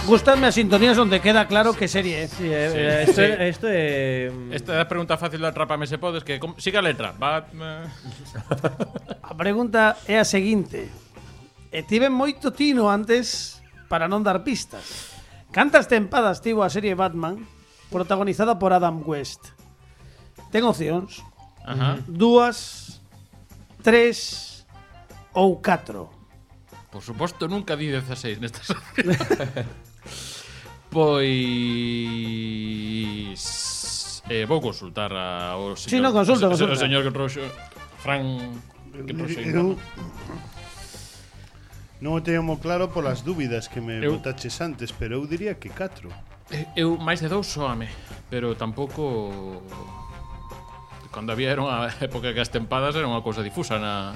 [0.07, 2.27] Gustadme as sintonías onde queda claro que serie é.
[2.31, 3.27] Sí, eh, sí, eh, esto, sí.
[3.43, 4.31] esto é...
[4.31, 7.11] Eh, Esta é a pregunta fácil de Atrápame se podes, que com- siga a letra.
[7.11, 7.91] Batman...
[9.19, 9.35] A eh.
[9.35, 10.87] pregunta é a seguinte.
[11.75, 13.59] E tiven moito tino antes
[13.91, 15.11] para non dar pistas.
[15.51, 17.43] Cantas tempadas tivo a serie Batman
[17.91, 19.51] protagonizada por Adam West?
[20.55, 21.19] Ten opcións.
[21.67, 21.99] Ajá.
[22.07, 23.03] Dúas,
[23.83, 24.63] tres
[25.35, 26.07] ou catro.
[26.95, 28.71] Por suposto, nunca di 16 nestas
[30.97, 31.29] Pois
[34.33, 36.73] eh, vou consultar ao señor, sí, no, consulta, o, consulta.
[36.73, 37.45] o señor Roxo,
[38.01, 38.25] Fran
[39.05, 39.53] que prosegui.
[42.01, 45.61] Non o teño moi claro polas dúbidas que me eu, botaches antes, pero eu diría
[45.61, 46.09] que 4.
[46.49, 47.85] Eh, eu máis de dous soame,
[48.33, 49.61] pero tampouco
[51.11, 54.13] cando había era unha época que as tempadas era unha cousa difusa na,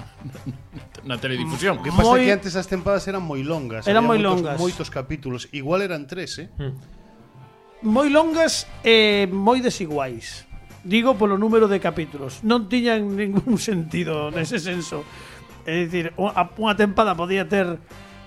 [1.09, 1.79] na teledifusión.
[1.79, 2.23] O que pasa moi...
[2.23, 3.87] que antes as tempadas eran moi longas.
[3.87, 4.59] Eran moi longas.
[4.59, 5.49] Moitos capítulos.
[5.55, 6.47] Igual eran tres, eh?
[6.59, 6.75] Hmm.
[7.81, 10.45] Moi longas e eh, moi desiguais.
[10.81, 12.41] Digo polo número de capítulos.
[12.45, 15.07] Non tiñan ningún sentido nese senso.
[15.65, 17.77] É dicir, unha tempada podía ter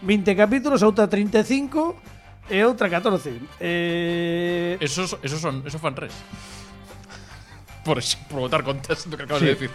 [0.05, 3.59] 20 capítulos, outra 35 e outra 14.
[3.59, 4.77] Eh...
[4.79, 6.15] Esos, esos son, esos fan res
[7.85, 8.01] por,
[8.33, 9.53] por votar contás do que acabas sí.
[9.53, 9.71] de decir.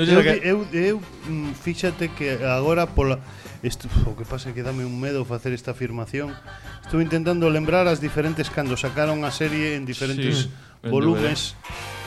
[0.00, 0.34] Non eu, que...
[0.40, 0.96] eu, eu,
[1.28, 3.20] mm, fíxate que agora pola
[4.10, 6.34] o que pasa é que dame un medo facer esta afirmación.
[6.82, 11.54] Estou intentando lembrar as diferentes cando sacaron a serie en diferentes sí, volumes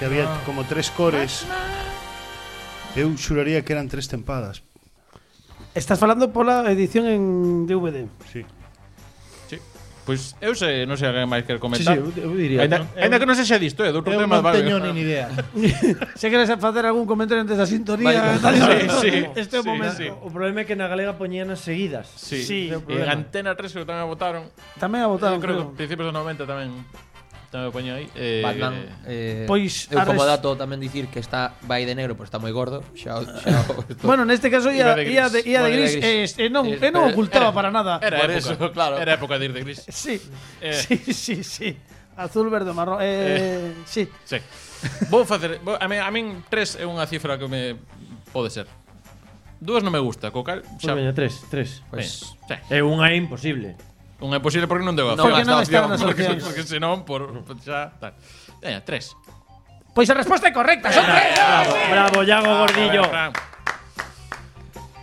[0.01, 0.43] que había ah.
[0.43, 1.47] como tres cores.
[2.95, 4.64] Eu xuraría que eran tres tempadas.
[5.76, 7.24] Estás falando pola edición en
[7.68, 8.08] DVD.
[8.32, 8.43] Sí.
[10.06, 11.97] Pois eu sei, non sei alguén máis quer comentar.
[11.97, 12.62] Sí, sí, eu, eu diría.
[12.62, 14.38] Ainda, no, ainda que non sexa disto, eh, é outro doutro tema.
[14.38, 15.34] Non teño nin idea.
[16.22, 19.97] Se queres facer algún comentario antes da sintonía, tal, sí, sí, este sí, momento.
[19.97, 20.14] Sí.
[20.14, 22.06] O problema é que na galega poñían as seguidas.
[22.14, 22.70] Sí, sí.
[22.70, 24.53] en Antena 3 que tamén a votaron.
[24.78, 25.58] Tamén a votaron, eu creo.
[25.58, 25.74] creo.
[25.74, 26.70] que principios dos 90 tamén
[27.56, 28.12] tamén o poño aí.
[28.20, 28.76] Eh, Batman,
[29.08, 32.51] eh, pois eu como dato tamén dicir que está vai de negro, pero está moi
[32.51, 32.84] gordo.
[32.91, 33.64] Xa, xa,
[34.03, 36.68] bueno, neste caso ia de ia de, ia de gris, e eh, eh, eh, non,
[36.68, 38.03] eh, non ocultaba era, para nada.
[38.03, 38.99] Era época, eso, claro.
[38.99, 39.88] Era época de ir de gris.
[39.95, 40.20] Sí.
[40.60, 40.74] Eh.
[40.76, 41.78] Sí, sí, sí.
[42.18, 42.99] Azul, verde, marrón.
[43.01, 43.74] Eh, eh.
[43.88, 44.03] sí.
[44.28, 44.38] Sí.
[45.10, 47.80] vou facer, vou, a min a min tres é unha cifra que me
[48.36, 48.68] pode ser.
[49.64, 50.91] Dúas non me gusta, co cal pois xa.
[50.91, 51.88] Pois veña, 3, 3.
[51.88, 52.36] Pois,
[52.68, 53.80] é unha é imposible.
[54.24, 55.68] Un é posible porque non deu a Non Porque non nas
[55.99, 56.43] porque, opcións.
[56.43, 58.16] porque senón por por xa tal.
[58.63, 59.11] Veña, tres.
[59.91, 61.36] Pois a resposta é correcta, son tres.
[61.36, 63.03] Bravo, bravo, Iago Gordillo.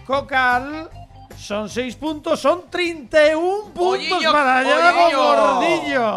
[0.05, 0.89] Cocal
[1.37, 5.05] son 6 puntos, son 31 puntos para Iago.
[5.13, 6.09] Gordillo.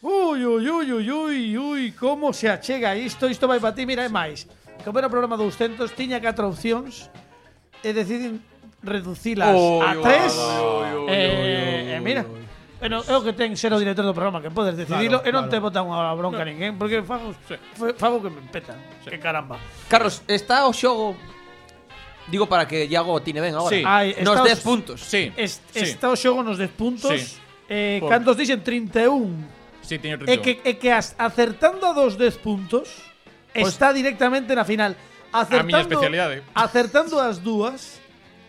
[0.00, 4.04] Uy, uy, uy, uy, uy, uy, como se achega isto, isto vai para ti, mira,
[4.04, 4.46] é máis.
[4.86, 7.10] Como era o programa 200, tiña 4 opcións
[7.82, 7.90] e
[8.82, 10.32] reducilas oh, a tres.
[10.36, 12.24] Oh, oh, eh, eh mira,
[12.78, 15.30] Bueno, é o que ten ser o director do programa, que podes decidilo claro, e
[15.34, 15.50] non claro.
[15.50, 16.50] te botan unha bronca no.
[16.54, 17.34] ninguén, porque fago,
[17.98, 19.10] fago que me petan, sí.
[19.10, 19.58] que caramba.
[19.90, 21.18] Carlos, está o xogo
[22.28, 23.74] Digo para que Iago tine ben agora.
[23.74, 23.82] Sí.
[23.84, 25.00] Ai, nos 10 puntos.
[25.00, 25.32] Sí.
[25.36, 25.80] Est sí.
[25.80, 27.16] Está o xogo nos 10 puntos.
[27.16, 27.40] Sí.
[27.68, 28.12] Eh, Por...
[28.12, 29.48] Cantos dixen 31.
[29.80, 30.28] Sí, teño 31.
[30.28, 32.92] É que, é que as, acertando a dos 10 puntos,
[33.56, 34.92] pues, está directamente na final.
[35.32, 36.44] Acertando, a miña especialidade.
[36.52, 37.96] Acertando as dúas,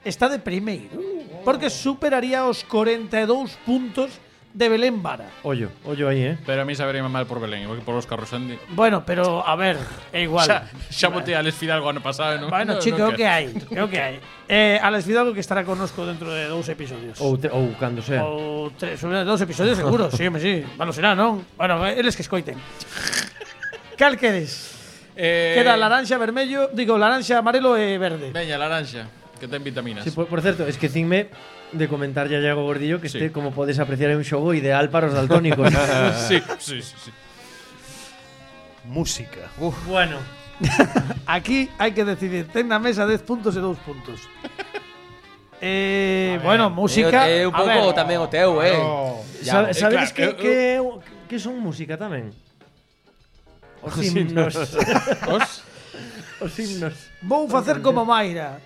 [0.03, 0.99] está de primeiro,
[1.43, 4.19] porque superaría os 42 puntos
[4.53, 5.29] de Belén Vara.
[5.43, 6.37] Ollo, ollo aí, eh.
[6.45, 8.57] Pero a mí sabería mal por Belén, igual que por Óscar Rosandi.
[8.69, 9.77] Bueno, pero a ver,
[10.11, 10.47] é igual.
[10.47, 12.49] xa, xa botei a Alex Fidalgo ano pasado, non?
[12.49, 14.15] Bueno, no, chico, no que hai, é o que hai.
[14.49, 17.21] Eh, Alex Fidalgo que estará conosco dentro de dous episodios.
[17.21, 18.25] Ou, te, ou cando sea.
[18.25, 20.65] Ou tres, dous episodios seguro, sí, me sí.
[20.75, 21.45] Bueno, será, non?
[21.53, 22.57] Bueno, eles que escoiten.
[24.01, 24.73] Cal queres?
[25.13, 25.53] Eh...
[25.53, 28.33] Queda laranxa, vermello, digo, laranxa, amarelo e verde.
[28.33, 29.18] Veña, laranxa.
[29.39, 30.03] Que ten vitaminas.
[30.03, 31.31] Sí, por, por certo, es que cinme
[31.71, 33.17] de comentar a Iago Gordillo que Sí.
[33.17, 35.71] este, como podes apreciar, é un xogo ideal para os daltónicos.
[36.27, 37.11] sí, sí, sí, sí.
[38.85, 39.49] Música.
[39.87, 40.17] bueno,
[41.25, 42.43] Aquí hai que decidir.
[42.51, 44.19] Ten na mesa 10 puntos e 2 puntos.
[45.63, 47.31] eh, bueno, música.
[47.31, 48.75] É un a ver, pouco tamén o teu, eh.
[48.75, 49.23] No.
[49.39, 52.35] Sa- eh, sabedes claro, que, eu- que, que son música tamén?
[53.79, 54.51] Os himnos.
[55.31, 55.47] Os?
[56.43, 56.95] Os himnos.
[57.23, 58.59] Vou facer como Mayra.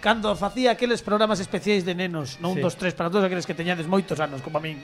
[0.00, 2.64] cando facía aqueles programas especiais de nenos, non sí.
[2.64, 4.80] dos tres para todos aqueles que teñades moitos anos como a min.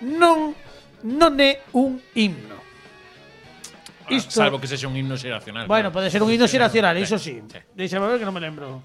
[0.00, 0.56] Non
[1.04, 2.56] non é un himno.
[4.08, 4.40] Ah, Isto...
[4.40, 5.68] Salvo que sexa un himno xeracional.
[5.68, 5.96] Bueno, claro.
[6.00, 7.44] pode ser un himno xeracional, iso sí.
[7.44, 7.60] sí.
[7.76, 8.80] Deixa ver que non me lembro.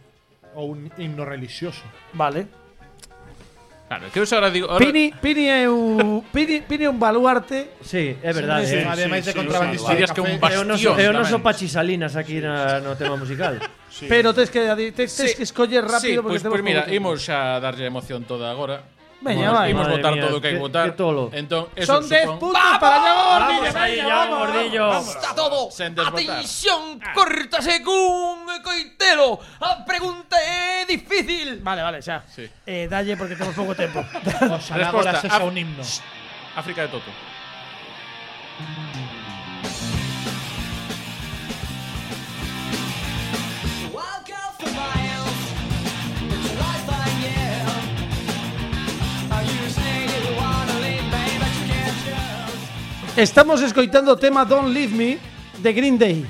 [0.59, 1.87] Ou un himno religioso.
[2.11, 2.58] Vale.
[3.89, 4.69] Claro, que eu ahora digo...
[4.69, 7.73] Ahora, Pini, Pini é un Pini, Pini é un baluarte.
[7.81, 8.69] Sí, é verdade.
[8.69, 8.85] Sí, eh.
[8.85, 10.69] Ademais de sí, contrabandista que un bastión
[11.65, 13.57] Salinas aquí na, no tema musical.
[14.05, 14.61] Pero tes que
[15.33, 15.41] Sí.
[15.41, 17.17] escoller rápido sí, porque pois temos pues, mira, pouco tempo.
[17.17, 18.85] imos xa darlle emoción toda agora.
[19.21, 19.71] Veña, vai.
[19.75, 20.85] Imos votar mía, todo o que hai que votar.
[20.87, 21.27] que tolo.
[21.35, 23.59] Entón, eso Son 10 supón- puntos para Iago Gordillo.
[23.59, 24.85] Vamos aí, Iago Gordillo.
[24.99, 25.59] Está todo.
[25.71, 25.91] Sen.
[25.99, 26.81] Atención,
[27.13, 29.39] córtase cun coitelo.
[29.59, 31.59] A pregunta é difícil.
[31.59, 32.23] Vale, vale, xa.
[32.31, 32.47] Sí.
[32.65, 33.99] Eh, dalle porque temos pouco tempo.
[33.99, 35.83] Oxalá Resposta, sexa af- un himno.
[36.55, 37.11] África de Toto.
[53.19, 55.19] Estamos escoitando o tema Don't Leave Me
[55.59, 56.23] de Green Day.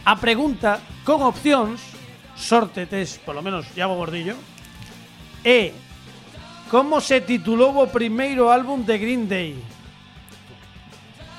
[0.00, 1.84] A pregunta con opcións,
[2.32, 4.40] sorte tes, polo menos Iago Gordillo,
[5.44, 5.76] é
[6.72, 9.60] como se titulou o primeiro álbum de Green Day?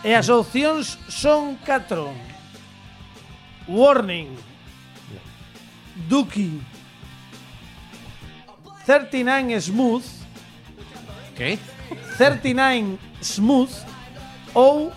[0.06, 2.06] E as opcións son 4.
[3.66, 4.38] Warning.
[6.06, 6.62] Dookie.
[8.86, 10.06] 39 Smooth.
[11.34, 11.58] Que?
[12.22, 13.95] 39 Smooth
[14.56, 14.90] ou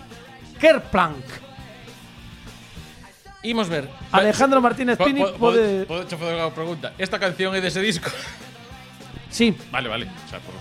[0.57, 1.23] Kerplank.
[3.43, 3.87] Imos ver.
[4.11, 5.85] Alejandro Martínez Pini po, pode...
[5.87, 6.91] Podo che unha pregunta.
[6.99, 8.09] Esta canción é dese de disco?
[9.29, 9.53] Sí.
[9.69, 10.09] Vale, vale.
[10.09, 10.57] O sea, por...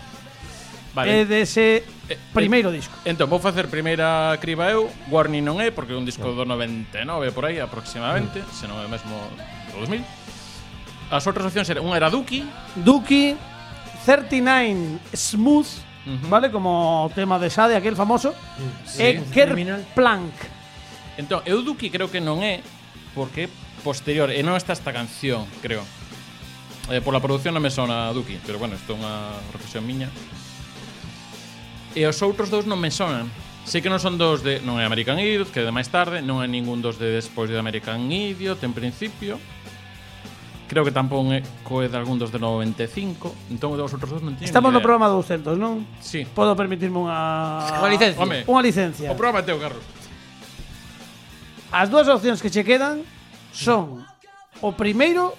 [0.92, 1.08] Vale.
[1.08, 2.92] É dese de eh, primeiro eh, disco.
[3.08, 4.92] Entón, vou facer primeira criba eu.
[5.08, 8.52] Warning non é, porque é un disco do 99 por aí aproximadamente, mm.
[8.52, 9.16] se non é mesmo
[9.72, 10.04] do 2000.
[11.08, 12.44] As outras opcións eran unha era Duki.
[12.76, 13.32] Duki,
[14.04, 15.87] 39 Smooth,
[16.28, 16.50] ¿vale?
[16.50, 18.34] Como tema de Sade, aquel famoso.
[18.84, 20.34] Sí, eh, e Kerplank.
[21.18, 22.62] Entón, eu Duki creo que non é
[23.14, 23.50] porque
[23.82, 25.82] posterior, e non está esta canción, creo.
[26.90, 30.08] Eh, por la producción non me sona Duki, pero bueno, isto é unha reflexión miña.
[31.92, 33.28] E os outros dous non me sonan.
[33.68, 34.64] Sei que non son dos de...
[34.64, 37.52] Non é American Idiot, que é de máis tarde, non é ningún dos de despois
[37.52, 39.36] de American Idiot, en principio.
[40.68, 44.36] Creo que tampón é coe de algún dos de 95 Entón os outros dos non
[44.36, 45.88] tiñen Estamos no programa 200, non?
[46.04, 46.28] Sí.
[46.28, 47.80] Podo permitirme unha...
[47.80, 48.20] Unha licencia.
[48.20, 49.08] Home, Unha licencia.
[49.08, 49.82] O programa teu, Carlos.
[51.72, 53.00] As dúas opcións que che quedan
[53.52, 54.04] son
[54.60, 55.32] o primeiro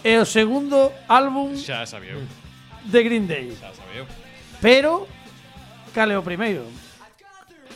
[0.00, 2.24] e o segundo álbum Xa sabeu
[2.88, 3.52] De Green Day.
[3.52, 4.08] Xa sabía
[4.64, 5.06] Pero
[5.92, 6.64] Cal é o primeiro?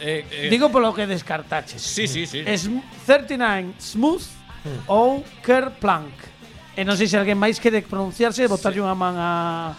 [0.00, 1.80] Eh, eh, Digo polo que descartaches.
[1.80, 2.40] Sí, sí, sí.
[2.44, 2.68] Es
[3.04, 4.24] 39 Smooth
[4.64, 4.80] mm.
[4.88, 6.16] ou Kerplunk Plank.
[6.76, 8.84] E non sei se alguén máis quere pronunciarse e botarlle sí.
[8.84, 9.72] unha man a...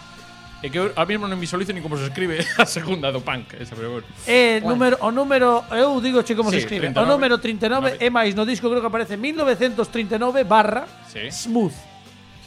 [0.58, 3.54] É que eu a mesmo non visualizo ni como se escribe a segunda do punk,
[3.54, 4.06] esa, pero bueno.
[4.26, 6.90] Eh, número, o número, eu digo che como sí, se escribe.
[6.90, 11.30] 39, o número 39 é máis no disco creo que aparece 1939 barra sí.
[11.30, 11.78] Smooth.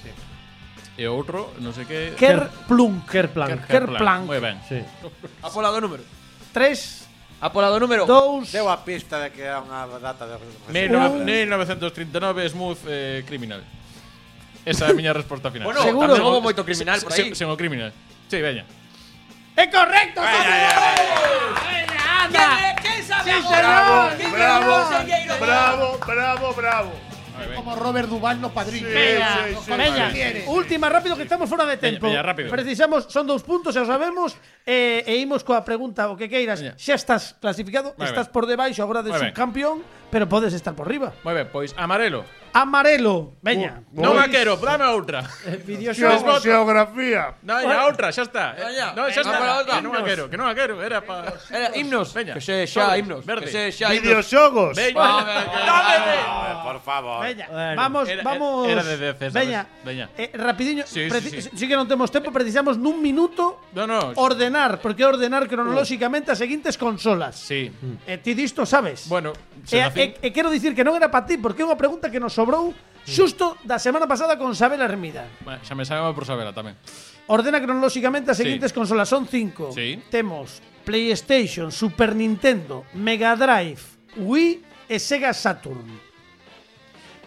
[0.04, 0.12] Sí.
[1.00, 2.20] E outro, non sei que...
[2.20, 3.08] Kerplunk.
[3.08, 3.08] Plunk.
[3.08, 4.04] Ker Plank.
[4.04, 4.24] Plank.
[4.28, 4.60] Moi ben.
[4.68, 4.84] Sí.
[5.40, 6.04] A pola do número.
[6.52, 10.36] 3 A pola do número 2 Deu a pista de que era unha data de...
[10.68, 13.64] 1939 Smooth eh, Criminal
[14.66, 15.66] Esa é a miña resposta final.
[15.66, 16.14] Bueno, Seguro.
[16.14, 17.36] tamén houve moito criminal Se- por se- aí.
[17.36, 17.90] Sen o criminal.
[18.30, 18.64] Sí, veña.
[19.58, 20.22] ¡Es correcto!
[22.22, 22.76] ¡Anda!
[22.82, 24.90] ¿Quién sabe Bravo, bravo,
[25.40, 26.92] bravo, bravo, bravo.
[27.56, 28.88] Como Robert Duval no padrino.
[28.88, 30.12] Venga, sí, sí, venga.
[30.12, 30.44] sí.
[30.46, 32.06] Última rápido que estamos fora de tempo.
[32.06, 32.52] veña, rápido.
[32.52, 36.62] Precisamos, son dous puntos, xa o sabemos, e, e imos coa pregunta o que queiras.
[36.62, 36.78] Veña.
[36.78, 38.34] Xa estás clasificado, Moi estás ben.
[38.38, 39.34] por debaixo agora de Moi ben.
[39.34, 39.82] subcampeón,
[40.12, 41.16] pero podes estar por riba.
[41.24, 42.28] Moi ben, pois amarelo.
[42.52, 43.80] Amarelo, veña.
[43.96, 45.24] Non a quero, dame outra.
[45.24, 47.40] Xeo- Geografía.
[47.48, 48.52] Non, a outra, xa está.
[48.60, 49.64] Veña, Non, xa está.
[49.64, 52.12] Que non a quero, que non a quero, era para Era himnos.
[52.12, 52.36] Veña.
[52.36, 53.24] Que se xa himnos.
[53.24, 53.48] verde.
[53.48, 54.04] Que se xa himnos.
[54.04, 54.76] Videoxogos.
[54.76, 55.00] Veña.
[56.02, 57.24] Eh, por favor.
[57.24, 58.68] Veña, vamos, vamos.
[58.68, 59.30] era de DC?
[59.30, 60.10] Veña, Veña.
[60.18, 61.50] Eh, rapidiño, Sí, sí, preci- sí.
[61.56, 64.12] sí que non temos tempo, precisamos nun minuto No, no.
[64.20, 67.40] ordenar, porque ordenar cronolóxicamente as seguintes consolas.
[67.40, 67.72] Sí.
[68.08, 69.08] E ti disto sabes.
[69.08, 71.66] Bueno, E, se nacín- e, e quero dicir que non era para ti, porque é
[71.66, 72.74] unha pregunta que nos sobrou
[73.06, 75.30] xusto da semana pasada con Sabela Hermida.
[75.46, 76.78] Bueno, xa me sabe por Sabela tamén.
[77.30, 78.78] Ordena cronolóxicamente as seguintes sí.
[78.78, 79.08] consolas.
[79.08, 79.72] Son cinco.
[79.72, 80.02] Sí.
[80.10, 83.82] Temos PlayStation, Super Nintendo, Mega Drive,
[84.18, 86.11] Wii e Sega Saturn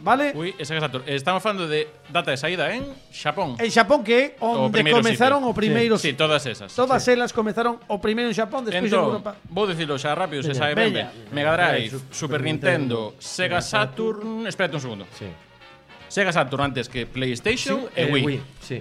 [0.01, 0.33] vale?
[0.35, 1.03] Ui, ese exacto.
[1.07, 3.57] Estamos falando de data de saída en Xapón.
[3.59, 5.51] En Xapón que é onde o comenzaron sitio.
[5.51, 6.11] o primeiro sí.
[6.11, 6.75] sí, todas esas.
[6.75, 7.13] Todas sí.
[7.13, 9.33] elas comenzaron o primeiro en Xapón, despois entón, en Europa.
[9.49, 11.07] Vou dicilo xa rápido, se sabe ben.
[11.31, 15.05] Mega Drive, Super Nintendo, Sega Saturn, espérate un segundo.
[15.15, 15.27] Sí.
[16.09, 18.25] Sega Saturn antes que PlayStation sí, e Wii.
[18.25, 18.41] Wii.
[18.61, 18.79] Sí.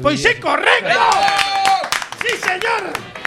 [0.00, 1.00] Pois é correcto.
[2.20, 3.25] Sí, señor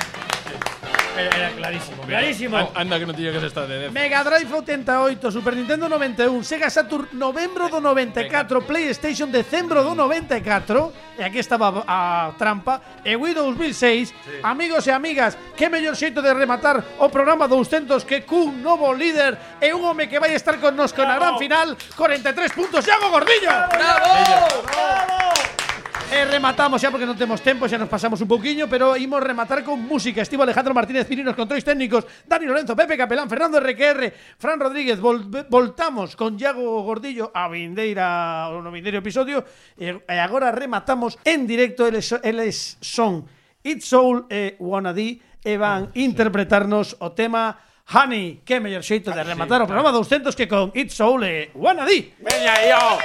[1.28, 2.04] era clarísimo.
[2.04, 2.56] Clarísimo.
[2.58, 3.92] An- Anda que non tiña que ser esta de Def.
[3.92, 11.20] Mega Drive 88, Super Nintendo 91, Sega Saturn novembro do 94, PlayStation decembro do 94,
[11.20, 14.14] e aquí estaba a trampa, e Wii 2006.
[14.44, 19.36] Amigos e amigas, que mellor xeito de rematar o programa 200 que cun novo líder
[19.60, 23.12] e un home que vai estar con nos con a gran final, 43 puntos, Iago
[23.12, 23.52] Gordillo.
[23.70, 24.64] Bravo!
[24.64, 25.69] Bravo!
[26.10, 29.62] E rematamos xa porque non temos tempo, xa nos pasamos un pouquiño, pero imos rematar
[29.62, 30.26] con música.
[30.26, 34.10] Estivo Alejandro Martínez Pirinos, controis técnicos, Dani Lorenzo, Pepe Capelán, Fernando RQR,
[34.41, 34.97] Fran Rodríguez.
[34.97, 39.45] Vol voltamos con Iago Gordillo a vindeira, no vindeiro episodio
[39.78, 43.30] e, e agora rematamos en directo eles, eles son
[43.62, 47.53] It's Soul e Wanna D e van interpretarnos o tema
[47.93, 51.86] Honey, que mellor xeito de rematar o programa 200 que con It's Soul e Wanna
[51.86, 52.18] D.
[52.18, 52.97] Veña, yo.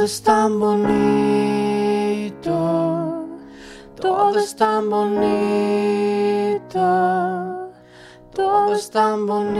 [0.00, 2.48] Todo es tan bonito,
[4.00, 5.20] todo es tan bonito,
[8.32, 9.52] todo es tan bonito,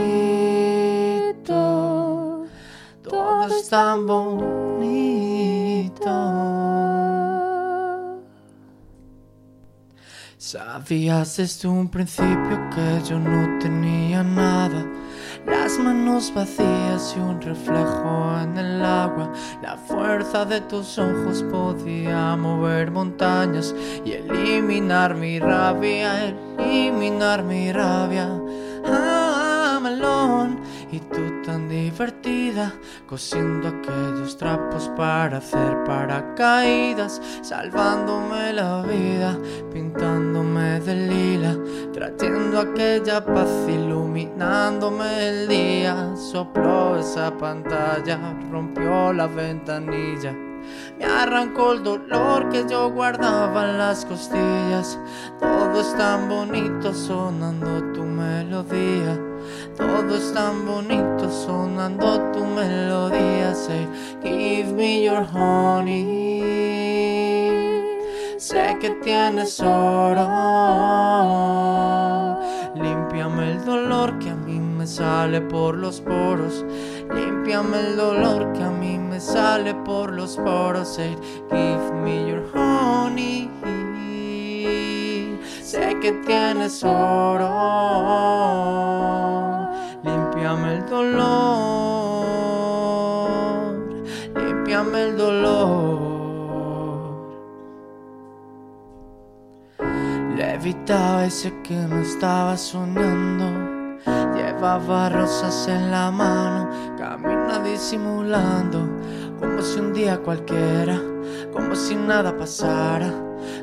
[3.03, 5.21] todo es tan bonito.
[10.39, 14.87] Sabías desde un principio que yo no tenía nada.
[15.45, 19.31] Las manos vacías y un reflejo en el agua.
[19.61, 23.73] La fuerza de tus ojos podía mover montañas
[24.05, 28.29] y eliminar mi rabia, eliminar mi rabia.
[28.85, 29.51] Ah,
[30.91, 32.73] y tú tan divertida,
[33.05, 39.37] cosiendo aquellos trapos para hacer paracaídas, salvándome la vida,
[39.73, 41.57] pintándome de lila,
[41.91, 46.15] trayendo aquella paz, iluminándome el día.
[46.15, 48.17] Sopló esa pantalla,
[48.49, 50.33] rompió la ventanilla.
[50.97, 54.97] Me arrancó el dolor que yo guardaba en las costillas.
[55.37, 59.30] Todo es tan bonito sonando tu melodía.
[59.77, 63.53] Todo es tan bonito sonando tu melodía.
[63.53, 63.87] Say,
[64.23, 66.41] give me your honey.
[68.37, 70.27] Sé que tienes oro.
[72.75, 76.65] Límpiame el dolor que a mí me sale por los poros.
[77.13, 80.87] Límpiame el dolor que a mí me sale por los poros.
[80.95, 81.15] Say,
[81.49, 83.49] give me your honey.
[85.63, 87.47] Sé que tienes oro.
[90.51, 91.31] Límpiame el dolor.
[94.35, 96.81] Límpiame el dolor.
[100.35, 103.45] Levitaba y sé que no estaba soñando.
[104.35, 108.89] Llevaba rosas en la mano, camina disimulando,
[109.39, 110.99] como si un día cualquiera,
[111.53, 113.13] como si nada pasara,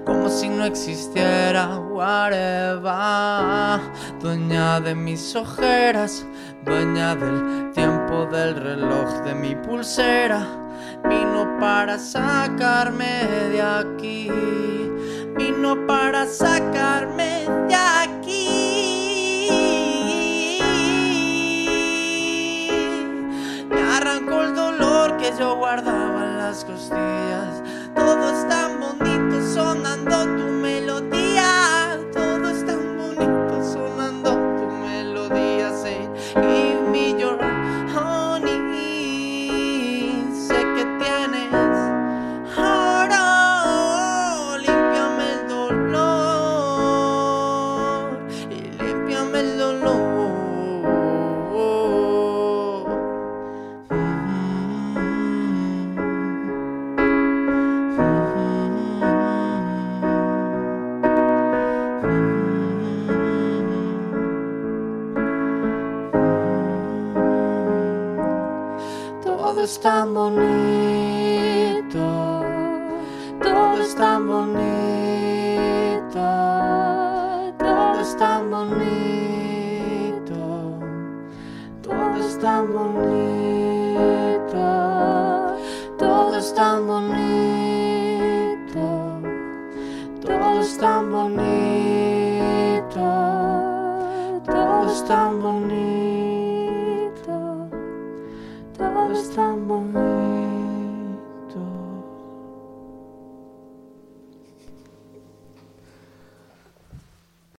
[0.04, 1.78] como si no existiera.
[1.78, 3.80] Whatever,
[4.20, 6.26] dueña de mis ojeras,
[6.64, 10.46] dueña del tiempo del reloj de mi pulsera,
[11.08, 14.30] vino para sacarme de aquí
[15.38, 19.48] vino para sacarme de aquí.
[23.70, 27.62] Me arrancó el dolor que yo guardaba en las costillas.
[27.94, 28.48] Todo es
[69.88, 70.97] tan bonito,